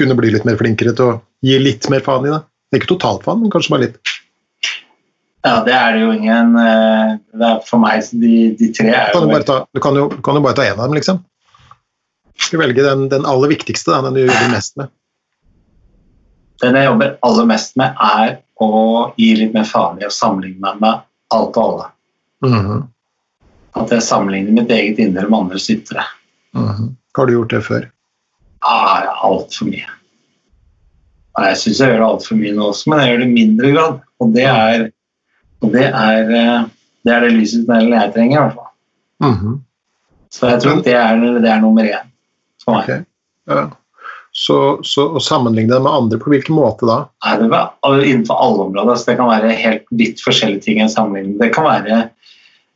[0.00, 2.30] kunne bli litt mer flinkere til å gi litt mer faen i?
[2.32, 2.38] det?
[2.78, 4.14] Ikke totalt faen, men kanskje bare litt?
[5.44, 9.10] Ja, det er det jo ingen eh, det er For meg, de, de tre er
[9.12, 11.20] jo kan du, ta, du, kan jo, kan jo bare ta én av dem, liksom.
[12.50, 14.92] Du velge den, den aller viktigste, da, den du jobber mest med.
[16.62, 18.70] Den jeg jobber aller mest med, er å
[19.18, 21.86] gi litt mer faen i å sammenligne meg med alt og alle.
[22.44, 22.82] Mm -hmm.
[23.80, 26.04] At jeg sammenligner mitt eget indre med andres ytre.
[26.54, 26.94] Mm -hmm.
[27.16, 27.90] Har du gjort det før?
[28.60, 29.90] Ja, altfor mye.
[31.38, 33.70] Jeg syns jeg gjør det altfor mye nå også, men jeg gjør det i mindre
[33.70, 34.00] grad.
[34.20, 34.90] Og det er
[35.64, 36.66] og det er eh,
[37.04, 38.70] det, er det lyset i tunnelen jeg trenger, i hvert fall.
[39.24, 39.56] Mm -hmm.
[40.34, 42.06] Så jeg tror det er, det er nummer én
[42.64, 42.84] for meg.
[42.84, 43.04] Okay.
[43.46, 43.70] Ja.
[44.34, 46.96] Så, så, å sammenligne det med andre, på hvilken måte da?
[47.22, 48.96] Nei, det er Innenfor alle områder.
[48.96, 51.38] Så det kan være helt vidt forskjellige ting enn sammenligning.
[51.38, 52.00] Det kan være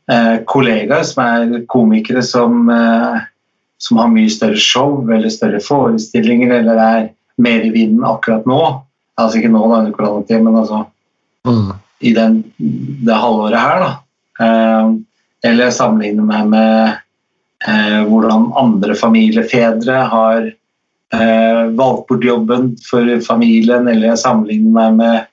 [0.07, 3.19] eh, kollegaer som er komikere som, eh,
[3.77, 8.61] som har mye større show eller større forestillinger eller er mer i vinden akkurat nå.
[9.19, 10.85] Altså ikke nå, da, under koronatid, men altså
[11.43, 13.83] mm i den, det halvåret her.
[13.83, 13.91] Da.
[14.45, 14.91] Eh,
[15.49, 16.93] eller sammenligne meg med
[17.67, 25.27] eh, hvordan andre familiefedre har eh, valgt bort jobben for familien, eller sammenligne meg med,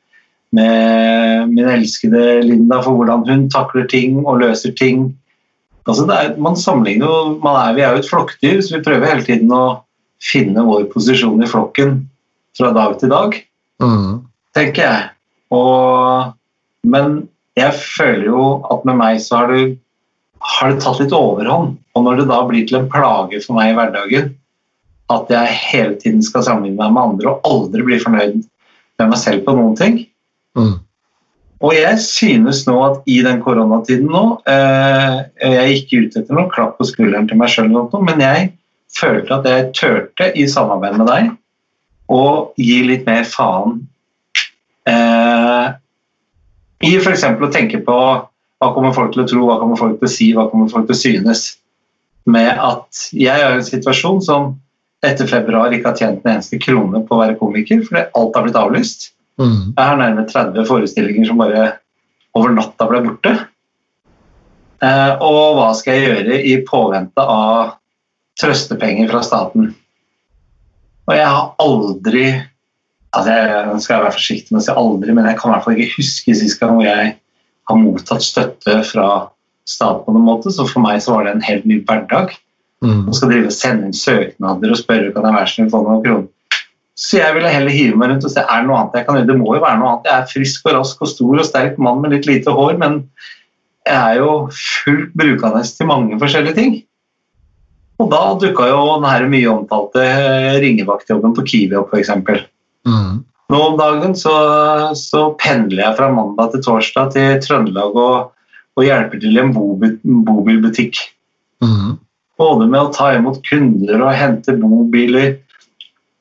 [0.56, 5.08] med min elskede Linda for hvordan hun takler ting og løser ting
[5.86, 8.84] altså det er, Man sammenligner jo man er, Vi er jo et flokkdyr, så vi
[8.86, 9.82] prøver hele tiden å
[10.22, 12.00] finne vår posisjon i flokken
[12.56, 13.36] fra dag til dag,
[13.76, 14.24] Mm.
[14.56, 15.08] tenker jeg.
[15.52, 16.32] Og,
[16.86, 17.26] men
[17.58, 19.76] jeg føler jo at med meg så har du,
[20.56, 21.76] har det tatt litt overhånd.
[21.96, 24.34] Og når det da blir til en plage for meg i hverdagen,
[25.12, 28.40] at jeg hele tiden skal sammenligne meg med andre og aldri bli fornøyd
[28.98, 30.04] med meg selv på noen ting,
[30.56, 30.78] Mm.
[31.60, 36.32] og jeg synes nå at i den koronatiden nå eh, Jeg er ikke ute etter
[36.32, 37.68] noe klapp på skulderen til meg sjøl,
[38.00, 38.46] men jeg
[38.96, 41.28] følte at jeg turte i samarbeid med deg
[42.08, 42.22] å
[42.56, 43.82] gi litt mer faen
[44.88, 45.76] eh,
[46.84, 47.24] i f.eks.
[47.24, 50.28] å tenke på hva kommer folk til å tro, hva kommer folk til å si,
[50.36, 51.46] hva kommer folk til å synes.
[52.26, 54.54] Med at jeg er i en situasjon som
[55.06, 58.46] etter februar ikke har tjent en eneste krone på å være komiker, fordi alt har
[58.46, 59.10] blitt avlyst.
[59.40, 59.74] Mm.
[59.76, 61.66] Jeg har nærmere 30 forestillinger som bare
[62.36, 63.34] over natta ble borte.
[64.84, 67.76] Eh, og hva skal jeg gjøre i påvente av
[68.40, 69.70] trøstepenger fra staten?
[71.06, 72.26] Og jeg har aldri
[73.16, 75.78] altså Jeg skal være forsiktig med å si aldri, men jeg kan i hvert fall
[75.78, 77.14] ikke huske sist gang jeg
[77.66, 79.08] har mottatt støtte fra
[79.66, 82.34] staten på noen måte, så for meg så var det en helt ny hverdag.
[82.84, 83.06] Mm.
[83.08, 86.02] Og skal drive og sende inn søknader og spørre kan jeg være snill få noen
[86.04, 86.32] kroner.
[86.96, 89.18] Så jeg ville heller hive meg rundt og se er det noe annet jeg kan
[89.18, 89.28] gjøre.
[89.28, 90.06] Det må jo være noe annet.
[90.08, 93.02] Jeg er frisk og rask og stor og sterk mann med litt lite hår, men
[93.86, 96.78] jeg er jo fullt brukende til mange forskjellige ting.
[98.00, 100.06] Og da dukka jo den her mye omtalte
[100.64, 102.12] ringevaktjobben på Kiwi opp, f.eks.
[102.86, 103.24] Mm.
[103.52, 104.34] Nå om dagen så,
[104.98, 108.32] så pendler jeg fra mandag til torsdag til Trøndelag og,
[108.76, 110.98] og hjelper til i en bobilbutikk.
[111.62, 111.96] Mm.
[112.36, 115.36] Både med å ta imot kunder og hente bobiler.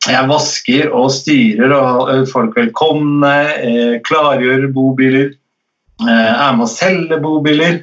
[0.06, 5.34] Jeg vasker og styrer og folk velkomne, eh, klargjør bobiler.
[6.06, 7.82] Eh, er med å selge bobiler.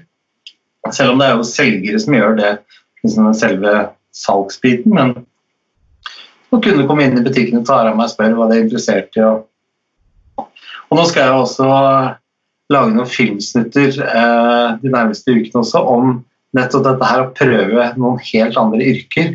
[0.93, 2.53] Selv om det er jo selgere som gjør det,
[3.03, 3.75] liksom selve
[4.15, 4.95] salgsbiten.
[4.95, 5.15] Men
[6.53, 8.67] å kunne komme inn i butikken og ta av meg og spørre hva de er
[8.67, 9.25] interessert i.
[9.25, 10.49] Og,
[10.91, 11.69] og nå skal jeg også
[12.73, 16.19] lage noen filmsnutter eh, de nærmeste ukene også om
[16.57, 19.33] nettopp dette her å prøve noen helt andre yrker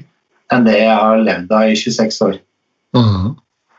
[0.53, 2.37] enn det jeg har levd av i 26 år.
[2.95, 3.33] Mm.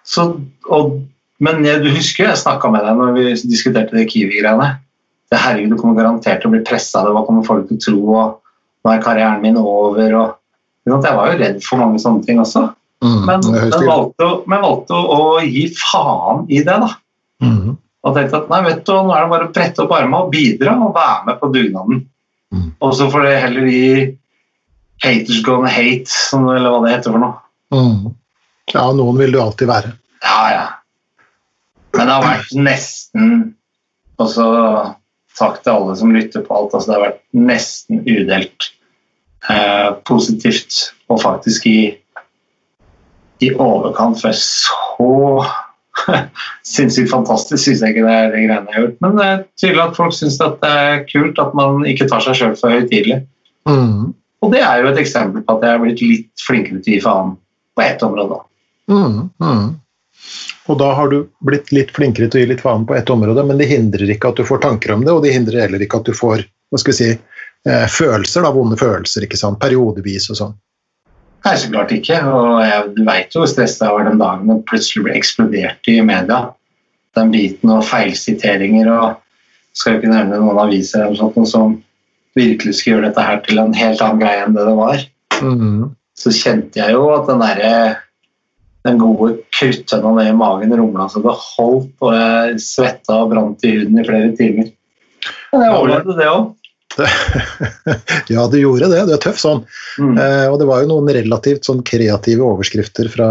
[0.08, 0.24] Så,
[0.68, 0.98] og,
[1.42, 4.74] men jeg, du husker jeg snakka med deg når vi diskuterte de Kiwi-greiene.
[5.28, 7.78] Det Herregud, du kommer garantert til å bli pressa av det, hva kommer folk til
[7.78, 10.34] å tro, og nå er karrieren min over, og?
[10.88, 12.62] Jeg var jo redd for mange sånne ting også,
[13.04, 13.18] Mm.
[13.26, 16.88] men, men, valgte, å- men valgte å, å gi faen i det, da.
[17.44, 17.76] Mm.
[18.04, 20.32] Og tenkte at nei, vet du, nå er det bare å brette opp armene og
[20.32, 22.00] bidra og være med på dugnaden.
[22.54, 22.66] Mm.
[22.82, 23.90] Og så får det heller gi
[25.04, 27.38] haters gone hate, eller hva det heter for noe.
[27.74, 28.14] Mm.
[28.74, 29.92] Ja, noen vil du alltid være.
[30.24, 30.66] Ja, ja.
[31.94, 33.30] Men det har vært nesten
[34.18, 34.44] Og så
[35.38, 36.72] takk til alle som lytter på alt.
[36.74, 38.66] Altså, det har vært nesten udelt
[39.48, 41.76] eh, positivt og faktisk i,
[43.44, 45.46] i overkant for så
[46.74, 49.00] sinnssykt fantastisk syns jeg ikke det er de greiene jeg har gjort.
[49.04, 52.38] Men det er tydelig at folk syns det er kult at man ikke tar seg
[52.38, 53.22] sjøl for høytidelig.
[53.68, 54.14] Mm.
[54.44, 56.96] Og det er jo et eksempel på at jeg er blitt litt flinkere til å
[56.96, 57.34] gi faen
[57.78, 58.40] på ett område.
[58.90, 59.18] Mm.
[59.42, 59.66] Mm.
[60.68, 63.44] Og da har du blitt litt flinkere til å gi litt faen på ett område,
[63.46, 66.02] men det hindrer ikke at du får tanker om det, og det hindrer heller ikke
[66.02, 67.10] at du får hva skal vi si,
[67.68, 70.56] eh, følelser, da, vonde følelser, ikke sant, periodevis og sånn.
[71.46, 72.18] Nei, så klart ikke.
[72.26, 75.90] Og jeg, du veit jo hvor stressa jeg var den dagen det plutselig ble eksplodert
[75.90, 76.40] i media.
[77.18, 79.24] Den biten og feilsiteringer og
[79.76, 81.76] Skal jo ikke nevne noen aviser eller sånt, som
[82.34, 85.04] virkelig skulle gjøre dette her til en helt annen greie enn det det var.
[85.38, 85.84] Mm.
[86.18, 87.74] Så kjente jeg jo at den derre
[88.88, 93.64] den gode kruttønna ned i magen rumla så det holdt, og jeg svetta og brant
[93.66, 94.70] i huden i flere timer.
[95.52, 96.50] Men jeg overlevde det òg.
[98.34, 99.04] ja, du gjorde det.
[99.08, 99.64] Du er tøff sånn.
[100.00, 100.16] Mm.
[100.18, 103.28] Eh, og det var jo noen relativt sånn kreative overskrifter fra,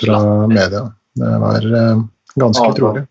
[0.00, 0.86] fra media.
[1.18, 2.02] Det var eh,
[2.38, 3.04] ganske utrolig.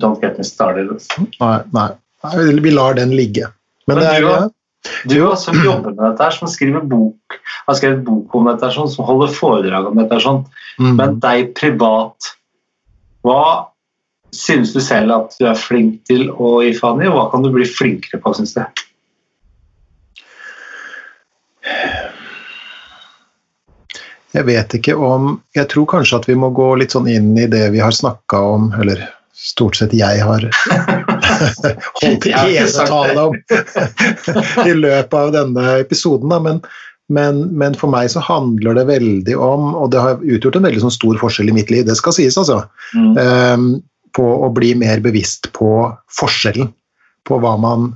[0.00, 0.92] Don't get me started.
[1.40, 1.88] Nei, nei.
[2.24, 3.48] nei, vi lar den ligge.
[3.86, 4.52] Men, Men det er du.
[5.10, 8.68] Du også, som jobber med dette, her, som skriver bok, har skrevet bok om dette,
[8.68, 10.14] her, sånn, som holder foredrag om dette.
[10.14, 10.44] her, Sånn.
[10.78, 10.92] mm.
[11.00, 12.28] Men deg privat,
[13.26, 13.40] hva
[14.36, 17.42] synes du selv at du er flink til å gi faen i, og hva kan
[17.42, 18.62] du bli flinkere på, syns du?
[24.36, 27.46] Jeg vet ikke om Jeg tror kanskje at vi må gå litt sånn inn i
[27.50, 29.06] det vi har snakka om, eller
[29.36, 30.44] stort sett jeg har
[32.00, 33.36] holdt hele enetale om
[34.70, 36.32] i løpet av denne episoden.
[36.32, 36.38] Da.
[36.42, 36.60] Men,
[37.12, 40.82] men, men for meg så handler det veldig om, og det har utgjort en veldig
[40.86, 42.62] sånn stor forskjell i mitt liv, det skal sies, altså,
[42.96, 43.16] Mm.
[43.18, 43.68] um,
[44.16, 45.68] på å bli mer bevisst på
[46.16, 46.70] forskjellen.
[47.28, 47.90] På hva man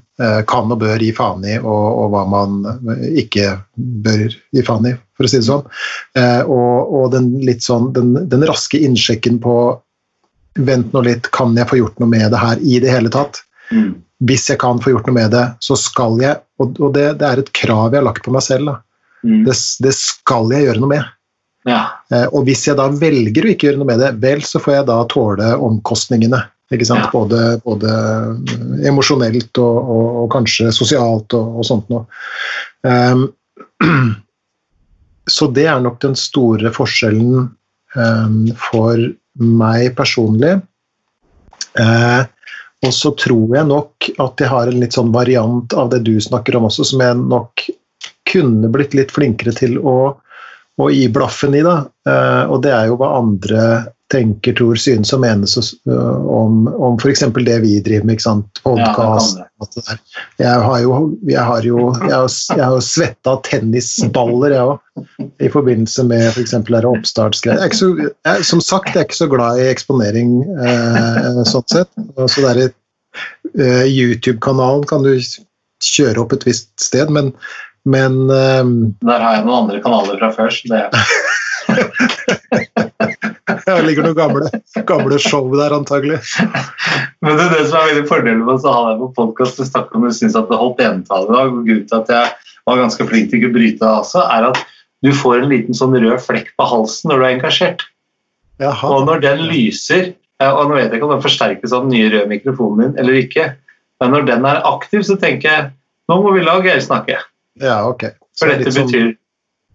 [0.48, 2.58] kan og bør gi faen i, og, og hva man
[3.20, 5.64] ikke bør gi faen i, for å si det sånn.
[6.18, 9.54] Eh, og, og den litt sånn den, den raske innsjekken på
[10.58, 13.38] Vent nå litt, kan jeg få gjort noe med det her i det hele tatt?
[13.70, 13.92] Mm.
[14.26, 17.28] Hvis jeg kan få gjort noe med det, så skal jeg Og, og det, det,
[17.28, 18.74] er et krav jeg har lagt på meg selv.
[19.22, 19.46] Mm.
[19.46, 21.12] Det, det, skal jeg gjøre noe med.
[21.70, 21.78] Ja.
[22.12, 24.74] Eh, og hvis jeg da velger å ikke gjøre noe med det, vel, så får
[24.74, 26.42] jeg da tåle omkostningene.
[26.70, 27.10] Ja.
[27.12, 27.92] Både, både
[28.86, 32.04] emosjonelt og, og, og, kanskje sosialt og, og sånt noe.
[32.86, 33.24] Um,
[35.34, 37.48] så det er nok den store forskjellen
[37.96, 38.38] um,
[38.70, 39.02] for
[39.42, 40.60] meg personlig.
[41.74, 42.22] Uh,
[42.86, 46.14] og så tror jeg nok at jeg har en litt sånn variant av det du
[46.22, 47.66] snakker om også, som jeg nok
[48.30, 50.14] kunne blitt litt flinkere til å,
[50.78, 51.66] å gi blaffen i.
[51.66, 53.64] da, uh, Og det er jo hva andre
[54.11, 55.56] tenker, tror, synes og menes
[55.86, 57.22] om, om f.eks.
[57.46, 58.16] det vi driver med.
[58.16, 59.38] ikke sant, Podkast.
[59.38, 59.68] Ja,
[60.40, 60.98] jeg har jo
[61.28, 65.06] jeg har jo, jeg har, jeg har svetta tennisballer, jeg òg,
[65.42, 66.56] i forbindelse med f.eks.
[66.66, 68.42] For oppstartsgreier.
[68.46, 71.90] Som sagt, jeg er ikke så glad i eksponering eh, sånn sett.
[72.26, 75.14] Så det er uh, YouTube-kanalen kan du
[75.80, 77.34] kjøre opp et visst sted, men
[77.88, 78.64] men eh,
[79.08, 80.82] Der har jeg noen andre kanaler fra før, så det
[83.78, 84.50] Det ligger noen gamle,
[84.88, 86.18] gamle show der, antagelig.
[87.24, 89.98] Men det, det som er veldig fordelen med å ha deg på podkast, du snakker
[89.98, 92.82] om du syns at det holdt entall i dag, og grunnen til at jeg var
[92.82, 94.62] ganske flink til å bryte det også, er at
[95.04, 97.84] du får en liten sånn rød flekk på halsen når du er engasjert.
[98.60, 98.92] Jaha.
[98.92, 100.12] Og når den lyser,
[100.44, 103.20] og nå vet jeg ikke om den forsterkes av den nye røde mikrofonen din eller
[103.22, 103.46] ikke,
[104.00, 105.70] men når den er aktiv, så tenker jeg
[106.10, 107.20] nå må vi la Geir snakke.
[107.60, 108.08] Ja, ok.
[108.36, 109.10] For dette litt betyr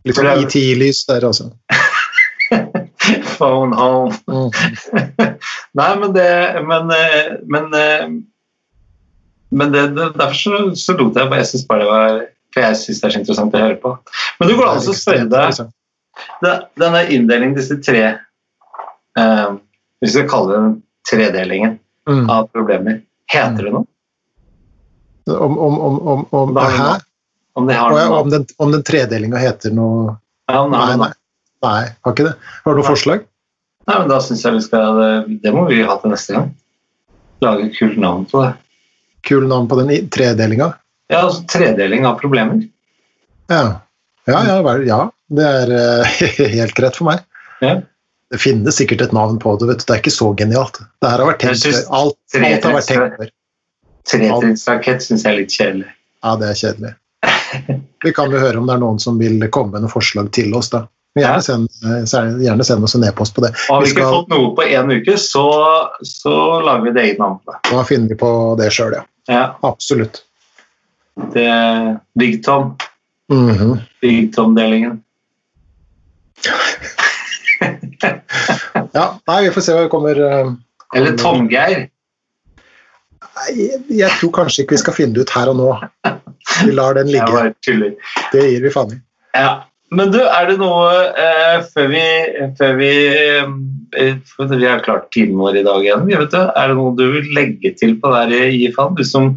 [0.05, 1.49] Litt sånn IT-lys der, altså.
[3.37, 4.15] Phone home.
[4.27, 4.49] Mm.
[5.79, 6.29] Nei, men det
[6.67, 6.91] Men,
[7.51, 7.73] men,
[9.49, 12.21] men det, det, derfor så, så lot jeg bare Jeg syns bare det var
[12.53, 13.95] For jeg syns det er så interessant å høre på.
[14.39, 15.65] Men du går an å spørre deg
[16.79, 19.49] Denne inndelingen, disse tre eh,
[19.99, 21.75] Hvis vi skal kalle det den tredelingen
[22.09, 22.29] mm.
[22.31, 23.85] av problemer, heter det noe?
[25.25, 27.03] Om, om, om, om, om det er her?
[27.55, 30.15] Om, det har noe om den, om den tredelinga heter noe
[30.51, 31.11] ja, nei, Nei,
[31.65, 31.81] nei.
[32.05, 32.35] Har ikke det.
[32.65, 33.25] Har du noe forslag?
[33.85, 35.01] Nei, men da syns jeg vi skal
[35.43, 36.47] Det må vi ha til neste gang.
[37.45, 38.53] Lage et kult navn på det.
[39.25, 40.71] Kult navn på den tredelinga?
[41.11, 42.63] Ja, altså tredeling av problemer.
[43.51, 43.81] Ja.
[44.25, 45.01] Ja, ja, vel, ja.
[45.29, 46.23] Det er uh,
[46.57, 47.25] helt greit for meg.
[47.61, 47.77] Ja.
[48.33, 49.85] Det finnes sikkert et navn på det, vet du.
[49.85, 50.79] Det er ikke så genialt.
[51.01, 51.81] Det her har vært tenkt før.
[51.99, 53.33] Alt, alt har vært tenkt før.
[54.05, 55.91] Tretrinnsrakett syns jeg er litt kjedelig.
[56.25, 56.93] Ja, det er kjedelig.
[58.05, 60.53] Vi kan jo høre om det er noen som vil komme med noen forslag til
[60.57, 60.85] oss, da.
[61.15, 63.53] Gjerne send, eh, er gjerne send oss en e-post på det.
[63.69, 65.45] Har vi Vi ikke fått noe på én uke, så,
[66.03, 66.35] så
[66.65, 67.39] lager vi det eget navn.
[67.69, 69.05] Da finner vi på det sjøl, ja.
[69.31, 70.21] Ja, Absolutt.
[71.33, 72.75] det Big Tom.
[73.31, 73.79] -hmm.
[74.01, 75.01] Big Tom-delingen.
[78.91, 80.55] Ja, nei, vi får se hva vi kommer kommer.
[80.95, 81.87] Eller Tomgeir.
[83.49, 85.69] Jeg, jeg tror kanskje ikke vi skal finne det ut her og nå.
[86.63, 87.49] Vi lar den ligge.
[88.31, 88.99] Det gir vi faen i.
[89.35, 89.65] Ja.
[89.93, 92.05] Men du, er det noe eh, før vi,
[92.57, 93.51] før vi eh,
[93.93, 96.09] Vi har klart timen vår i dag igjen.
[96.09, 98.97] Er det noe du vil legge til på det her, Ifan?
[98.97, 99.35] Du som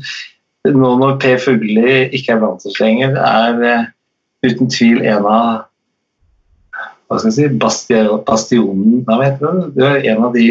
[0.69, 3.85] nå når Per Fugli ikke er blant oss lenger, er eh,
[4.47, 5.65] uten tvil en av
[7.09, 9.67] hva skal jeg si, bastion, bastionen Nei, hva heter det?
[9.79, 10.47] Du er en av de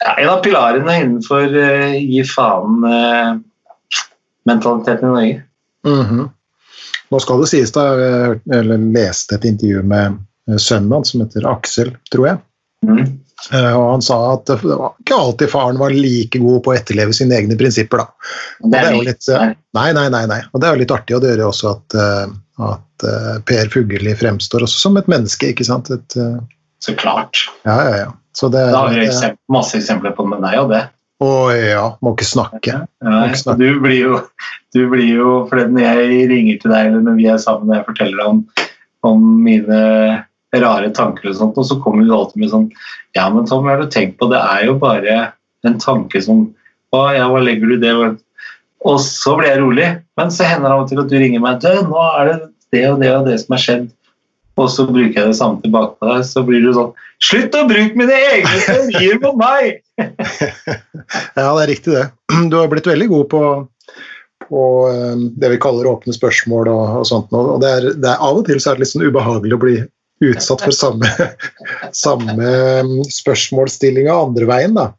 [0.00, 5.38] ja, En av pilarene innenfor eh, gi faen-mentaliteten i Norge.
[5.88, 6.20] Mhm.
[7.10, 11.24] Nå skal det sies, da, jeg eller leste et intervju med eh, sønnen hans som
[11.24, 12.38] heter Aksel, tror jeg.
[12.86, 13.00] Mm.
[13.52, 16.76] Eh, Og han sa at det var ikke alltid faren var like god på å
[16.76, 18.04] etterleve sine egne prinsipper.
[18.04, 18.06] da.
[18.60, 20.40] Det Det er er jo litt, eh, nei, nei, nei, nei.
[20.52, 22.38] Og det er jo litt artig, og det gjør jo også at, eh,
[22.70, 25.50] at eh, Per Fugelli fremstår også som et menneske.
[25.54, 25.90] ikke sant?
[25.90, 26.38] Et, eh,
[26.80, 27.36] så klart.
[27.64, 28.12] ja, ja, ja.
[28.36, 30.84] Så det Da har vi er eksempel, masse eksempler på med deg og det.
[31.20, 32.78] Å ja, må ikke snakke.
[33.04, 33.60] Må Ikke snakke.
[33.60, 34.20] du blir jo,
[34.72, 37.76] du blir jo for når jeg ringer til deg eller når vi er sammen og
[37.76, 38.40] jeg forteller om,
[39.04, 39.82] om mine
[40.56, 42.64] rare tanker og sånt, og så kommer du alltid med sånn
[43.14, 44.30] Ja, men Tom, hva har du tenkt på?
[44.32, 45.18] Det er jo bare
[45.68, 46.48] en tanke som
[46.96, 47.92] Å ja, hva legger du det?
[48.88, 51.44] Og så blir jeg rolig, men så hender det av og til at du ringer
[51.44, 52.38] meg Du, nå er det
[52.70, 53.86] det og det og det som har skjedd.
[54.60, 57.66] Og så bruker jeg det samme tilbake på deg, så blir du sånn Slutt å
[57.68, 59.82] bruke mine egne teorier på meg!
[61.36, 62.06] Ja, det er riktig det.
[62.48, 63.40] Du har blitt veldig god på,
[64.46, 67.32] på eh, det vi kaller åpne spørsmål og, og sånt.
[67.36, 69.60] Og det er, det er, av og til så er det litt sånn ubehagelig å
[69.60, 69.74] bli
[70.30, 71.10] utsatt for samme,
[72.04, 72.54] samme
[73.12, 74.90] spørsmålsstillinga andre veien, da.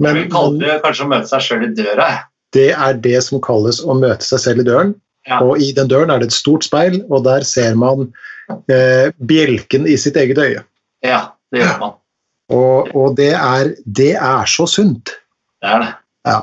[0.00, 2.08] Men Men, vi kaller det kanskje å møte seg sjøl i døra.
[2.56, 4.94] det er det som kalles å møte seg selv i døren.
[5.28, 5.42] Ja.
[5.44, 8.08] Og i den døren er det et stort speil, og der ser man
[8.72, 10.62] eh, bjelken i sitt eget øye.
[11.06, 11.20] ja,
[11.52, 11.96] det gjør man.
[12.50, 15.12] Og, og det, er, det er så sunt.
[15.62, 15.92] Det er det.
[16.26, 16.40] Ja.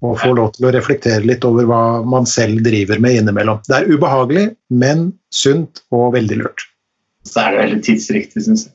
[0.00, 3.60] Å få lov til å reflektere litt over hva man selv driver med innimellom.
[3.68, 6.64] Det er ubehagelig, men sunt og veldig lurt.
[7.28, 8.74] Så er det veldig tidsriktig, syns jeg.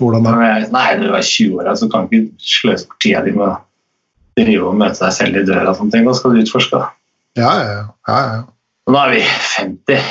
[0.00, 0.34] Hvordan da?
[0.72, 3.46] Nei, når du er 20 år, så kan du ikke sløse bort tida di med
[3.48, 3.54] å
[4.36, 6.04] drive og møte deg selv i døra og sånne ting.
[6.08, 6.82] Da skal du utforske.
[7.40, 7.80] ja, ja.
[8.08, 8.44] ja, ja.
[8.92, 10.10] Nå er vi 50.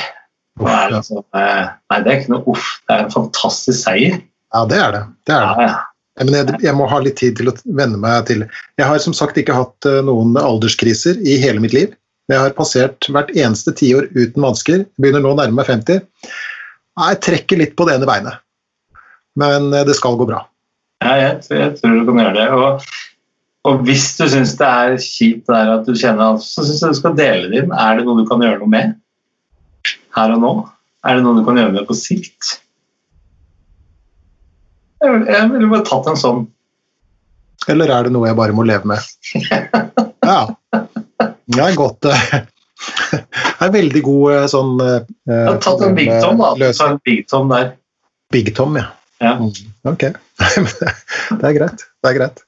[0.56, 2.70] Uff, det, er liksom, eh, nei, det er ikke noe uff.
[2.86, 4.18] Det er en fantastisk seier.
[4.54, 5.04] ja, det er det.
[5.28, 5.68] det, er det.
[6.24, 9.14] Men jeg, jeg må ha litt tid til å venne meg til Jeg har som
[9.16, 11.92] sagt ikke hatt eh, noen alderskriser i hele mitt liv.
[12.32, 14.86] Jeg har passert hvert eneste tiår uten vansker.
[14.98, 16.00] Begynner nå å nærme meg 50.
[16.96, 18.40] Jeg trekker litt på det ene beinet,
[19.36, 20.46] men eh, det skal gå bra.
[21.04, 22.46] Ja, jeg, jeg tror du kan gjøre det.
[22.56, 22.86] Og,
[23.68, 26.96] og hvis du syns det er kjipt der at du kjenner alt, så syns jeg
[26.96, 27.76] du skal dele det inn.
[27.76, 28.96] Er det noe du kan gjøre noe med
[30.16, 30.52] her og nå?
[31.06, 32.56] Er det noe du kan gjøre med på sikt?
[35.04, 36.38] Jeg, jeg ville bare tatt en sånn
[37.70, 39.00] Eller er det noe jeg bare må leve med?
[40.26, 40.40] Ja.
[41.46, 42.08] Det er godt.
[42.10, 42.32] eh,
[43.14, 44.96] Det er veldig god eh, sånn eh,
[45.30, 46.70] Jeg har tatt en Big Tom, da.
[46.74, 47.68] Ta en Big Tom der.
[48.34, 48.88] Big Tom, ja.
[49.22, 49.36] Ja.
[49.38, 49.52] Mm,
[49.86, 50.02] Ok.
[51.38, 51.84] det er greit.
[52.02, 52.42] Det er greit.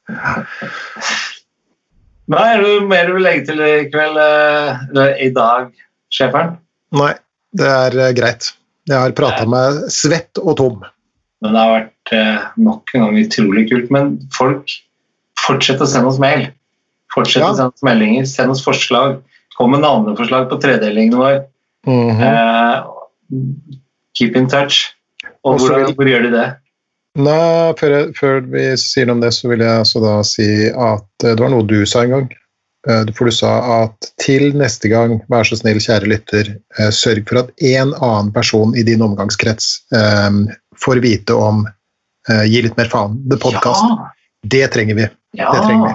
[2.29, 5.71] Nei, er det mer du vil legge til i kveld, eh, eller i dag,
[6.13, 6.57] sjeferen?
[6.99, 7.13] Nei,
[7.57, 8.53] det er eh, greit.
[8.89, 10.79] Jeg har prata meg svett og tom.
[11.43, 13.91] Men det har vært eh, nok en gang utrolig kult.
[13.95, 14.71] Men folk,
[15.39, 16.49] fortsett å sende oss mail.
[17.15, 17.51] Fortsett Ja.
[17.53, 18.27] å sende oss meldinger.
[18.27, 19.21] Send oss forslag.
[19.57, 21.45] Kom med navneforslag på tredelingen vår.
[21.87, 22.23] Mhm.
[22.23, 22.83] Eh,
[24.19, 24.95] keep in touch.
[25.45, 26.49] Og Og vil- hvor gjør de det?
[27.19, 30.69] Nå, før, jeg, før vi sier noe om det, så vil jeg altså da si
[30.71, 32.29] at eh, det var noe du sa en gang.
[32.87, 33.53] Eh, For du sa
[33.83, 38.31] at til neste gang, vær så snill, kjære lytter, eh, sørg for at en annen
[38.33, 40.31] person i din omgangskrets eh,
[40.79, 41.67] får vite om
[42.29, 43.15] Gi litt mer faen.
[43.31, 43.81] The podcast.
[43.89, 44.09] Ja,
[44.45, 45.05] Det trenger vi.
[45.39, 45.47] ja.
[45.55, 45.93] Det trenger vi.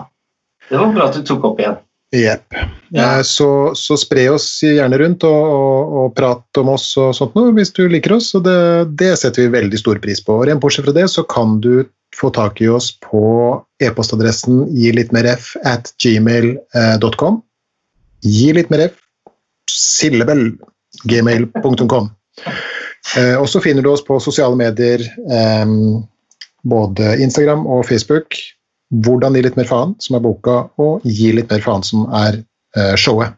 [0.72, 1.76] Det var bra at du tok opp igjen.
[2.14, 2.54] Jepp.
[2.94, 3.18] Ja.
[3.18, 3.48] Eh, Så,
[3.80, 7.74] så spre oss gjerne rundt og, og, og prat om oss og sånt noe hvis
[7.74, 8.32] du liker oss.
[8.38, 8.58] Og det,
[9.02, 10.38] det setter vi veldig stor pris på.
[10.38, 13.24] Og rent bortsett fra det så kan du få tak i oss på
[13.82, 17.42] e-postadressen gi litt mer f at gmail.com.
[18.24, 19.00] Gi litt mer f
[19.74, 20.52] sillebell
[21.10, 22.12] gmail.com.
[23.18, 25.02] Eh, Og så finner du oss på sosiale medier,
[25.34, 25.74] eh,
[26.64, 28.38] både Instagram og Facebook.
[28.94, 32.44] Hvordan gi litt mer faen, som er boka, og gi litt mer faen, som er
[32.78, 33.34] eh, showet.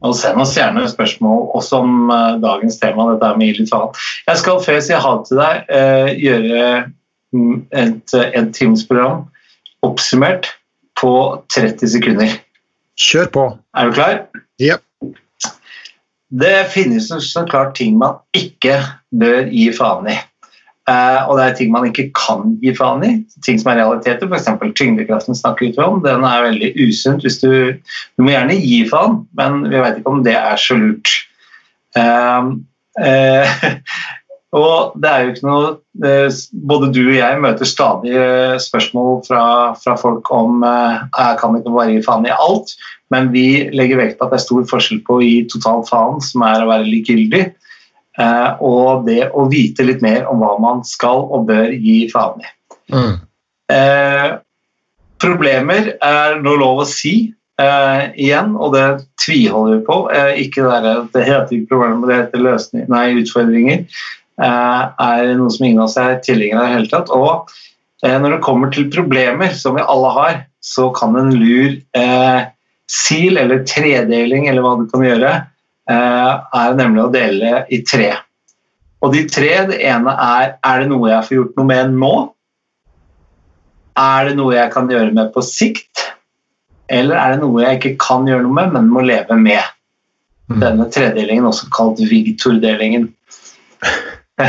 [0.00, 3.10] Og send oss gjerne spørsmål også om eh, dagens tema.
[3.12, 3.92] dette med gi litt faen.
[4.28, 6.62] Jeg skal før jeg sier ha det til deg, eh, gjøre
[7.36, 9.26] mm, et, et timesprogram
[9.84, 10.48] oppsummert
[11.00, 11.12] på
[11.52, 12.32] 30 sekunder.
[13.00, 13.44] Kjør på!
[13.76, 14.24] Er du klar?
[14.60, 14.80] Ja.
[16.30, 18.78] Det finnes så klart ting man ikke
[19.10, 20.18] bør gi faen i.
[20.90, 23.12] Eh, og det er ting man ikke kan gi faen i.
[23.46, 24.48] Ting som er realiteter, f.eks.
[24.78, 26.00] tyngdekraften snakker vi om.
[26.04, 27.26] Den er veldig usunt.
[27.42, 31.12] Du, du må gjerne gi faen, men vi vet ikke om det er så lurt.
[31.98, 32.48] Eh,
[33.04, 33.60] eh,
[34.60, 35.70] og det er jo ikke noe
[36.70, 38.12] Både du og jeg møter stadig
[38.62, 39.42] spørsmål fra,
[39.78, 42.72] fra folk om jeg kan ikke bare gi faen i alt.
[43.12, 46.22] Men vi legger vekt på at det er stor forskjell på å gi total faen,
[46.24, 47.42] som er å være likegyldig,
[48.20, 52.50] og det å vite litt mer om hva man skal og bør gi faen i.
[52.92, 53.14] Mm.
[53.70, 54.30] Eh,
[55.20, 57.14] problemer er nå lov å si
[57.60, 58.86] eh, igjen, og det
[59.22, 59.98] tviholder vi på.
[60.14, 63.84] Eh, ikke det, det heter ikke problemer, det heter løsning, nei, utfordringer.
[64.40, 67.12] Eh, er noe som ingen av oss er tilhengere av i det hele tatt.
[67.14, 67.52] Og
[68.06, 72.40] eh, når det kommer til problemer, som vi alle har, så kan en lur eh,
[72.90, 75.49] sil eller tredeling, eller hva du kan gjøre, eh,
[75.94, 78.12] er nemlig å dele i tre.
[79.00, 82.14] Og de tre, det ene er er det noe jeg får gjort noe med nå?
[84.00, 86.06] Er det noe jeg kan gjøre med på sikt?
[86.90, 89.62] Eller er det noe jeg ikke kan gjøre noe med, men må leve med?
[90.50, 90.58] Mm.
[90.60, 93.08] Denne tredelingen, også kalt Vigtor-delingen.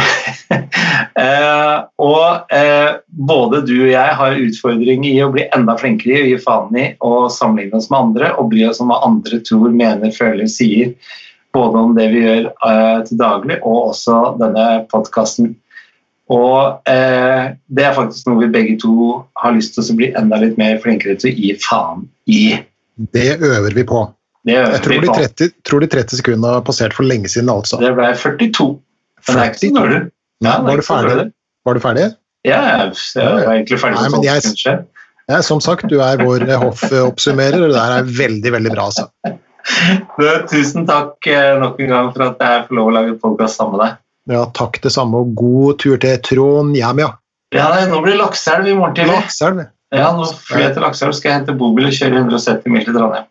[1.22, 6.24] eh, og eh, både du og jeg har utfordring i å bli enda flinkere i
[6.24, 9.42] å gi faen i å sammenligne oss med andre og bry oss om hva andre
[9.46, 10.96] tror, mener, føler, sier.
[11.56, 15.52] Både om det vi gjør eh, til daglig, og også denne podkasten.
[16.32, 20.40] Og eh, det er faktisk noe vi begge to har lyst til å bli enda
[20.40, 22.44] litt mer flinkere til å gi faen i.
[23.12, 24.06] Det øver vi på.
[24.48, 27.30] Det gjør Jeg tror vi de 30, tror de 30 sekundene har passert for lenge
[27.30, 27.82] siden, altså.
[27.82, 28.70] Det ble 42.
[29.28, 29.76] Men det er ikke så 42.
[29.78, 30.02] dårlig.
[30.42, 31.28] Ja, er Var du ferdig?
[31.68, 32.08] Var du ferdig?
[32.48, 34.80] Ja, jeg jeg var egentlig ferdig Nei, men jeg, jeg-.
[35.30, 38.88] Ja, som sagt, du er vår hoffoppsummerer, og det der er veldig, veldig bra.
[38.90, 39.36] Altså.
[40.52, 43.78] Tusen takk eh, nok en gang for at jeg får lov å lage podkast sammen
[43.78, 43.98] med deg.
[44.36, 47.10] Ja, takk det samme, og god tur til Trondhjem ja.
[47.52, 49.18] Ja, nei, Nå blir det lakseelv i morgen tidlig.
[49.18, 49.64] Lakselv?
[49.92, 52.96] Ja, nå flyr jeg til Lakselv, skal jeg hente bobil og kjøre 170 mil til
[52.96, 53.26] Trondheim.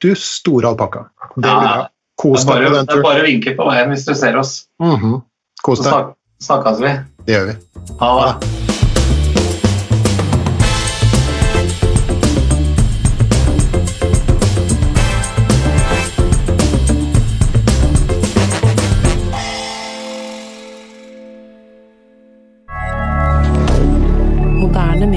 [0.00, 1.06] Du store alpakka.
[1.34, 1.88] Det blir Ja, bra.
[2.16, 4.54] Kos deg det er bare å vinke på veien hvis du ser oss.
[4.80, 5.18] Mhm.
[5.62, 5.92] Kos Så deg.
[5.92, 6.94] snak snakkes vi.
[7.26, 7.58] Det gjør vi.
[8.00, 8.65] Ha det.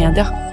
[0.10, 0.49] Moderne media.